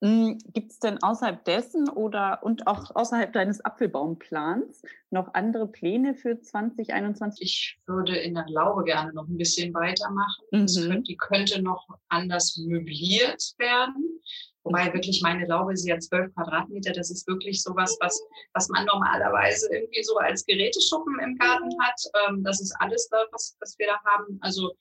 [0.00, 6.14] Hm, Gibt es denn außerhalb dessen oder und auch außerhalb deines Apfelbaumplans noch andere Pläne
[6.14, 7.42] für 2021?
[7.42, 10.44] Ich würde in der Laube gerne noch ein bisschen weitermachen.
[10.52, 10.66] Mhm.
[10.66, 14.20] Könnte, die könnte noch anders möbliert werden.
[14.68, 16.92] Wobei wirklich meine Laube ist ja zwölf Quadratmeter.
[16.92, 18.20] Das ist wirklich sowas, was,
[18.52, 22.00] was man normalerweise irgendwie so als Geräteschuppen im Garten hat.
[22.28, 24.38] Ähm, das ist alles da, was, was wir da haben.
[24.42, 24.72] Also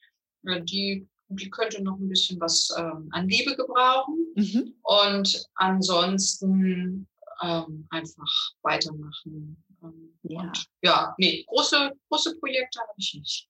[0.45, 4.33] äh, die die könnte noch ein bisschen was ähm, an Liebe gebrauchen.
[4.35, 4.75] Mhm.
[4.83, 7.07] Und ansonsten
[7.41, 9.63] ähm, einfach weitermachen.
[9.83, 10.41] Ähm, ja.
[10.41, 13.49] Und, ja, nee, große, große Projekte habe ich nicht.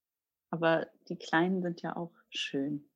[0.50, 2.90] Aber die kleinen sind ja auch schön.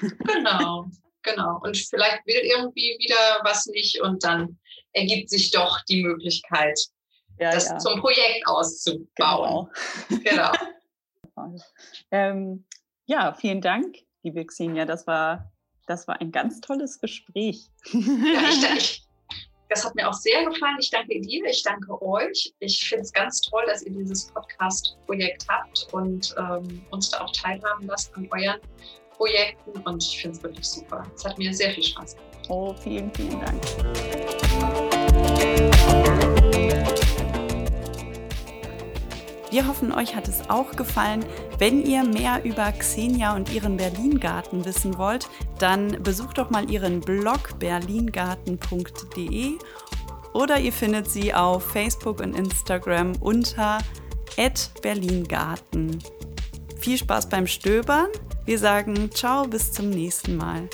[0.00, 0.86] genau,
[1.22, 1.60] genau.
[1.62, 4.58] Und vielleicht will irgendwie wieder was nicht und dann
[4.92, 6.78] ergibt sich doch die Möglichkeit,
[7.38, 7.78] ja, das ja.
[7.78, 9.68] zum Projekt auszubauen.
[10.08, 10.52] Genau.
[11.34, 11.56] genau.
[12.10, 12.64] ähm,
[13.06, 14.84] ja, vielen Dank liebe Xenia.
[14.84, 15.52] Das war,
[15.86, 17.68] das war ein ganz tolles Gespräch.
[17.92, 19.02] Ja, ich, ich,
[19.68, 20.76] das hat mir auch sehr gefallen.
[20.80, 22.52] Ich danke dir, ich danke euch.
[22.60, 27.32] Ich finde es ganz toll, dass ihr dieses Podcast-Projekt habt und ähm, uns da auch
[27.32, 28.60] teilhaben lasst an euren
[29.16, 29.80] Projekten.
[29.84, 31.06] Und ich finde es wirklich super.
[31.14, 32.32] Es hat mir sehr viel Spaß gemacht.
[32.48, 33.62] Oh, vielen, vielen Dank.
[39.50, 41.26] Wir hoffen, euch hat es auch gefallen.
[41.58, 47.00] Wenn ihr mehr über Xenia und ihren Berlingarten wissen wollt, dann besucht doch mal ihren
[47.00, 49.58] Blog berlingarten.de
[50.32, 53.76] oder ihr findet sie auf Facebook und Instagram unter
[54.80, 55.98] berlingarten.
[56.78, 58.08] Viel Spaß beim Stöbern.
[58.44, 60.68] Wir sagen ciao, bis zum nächsten Mal.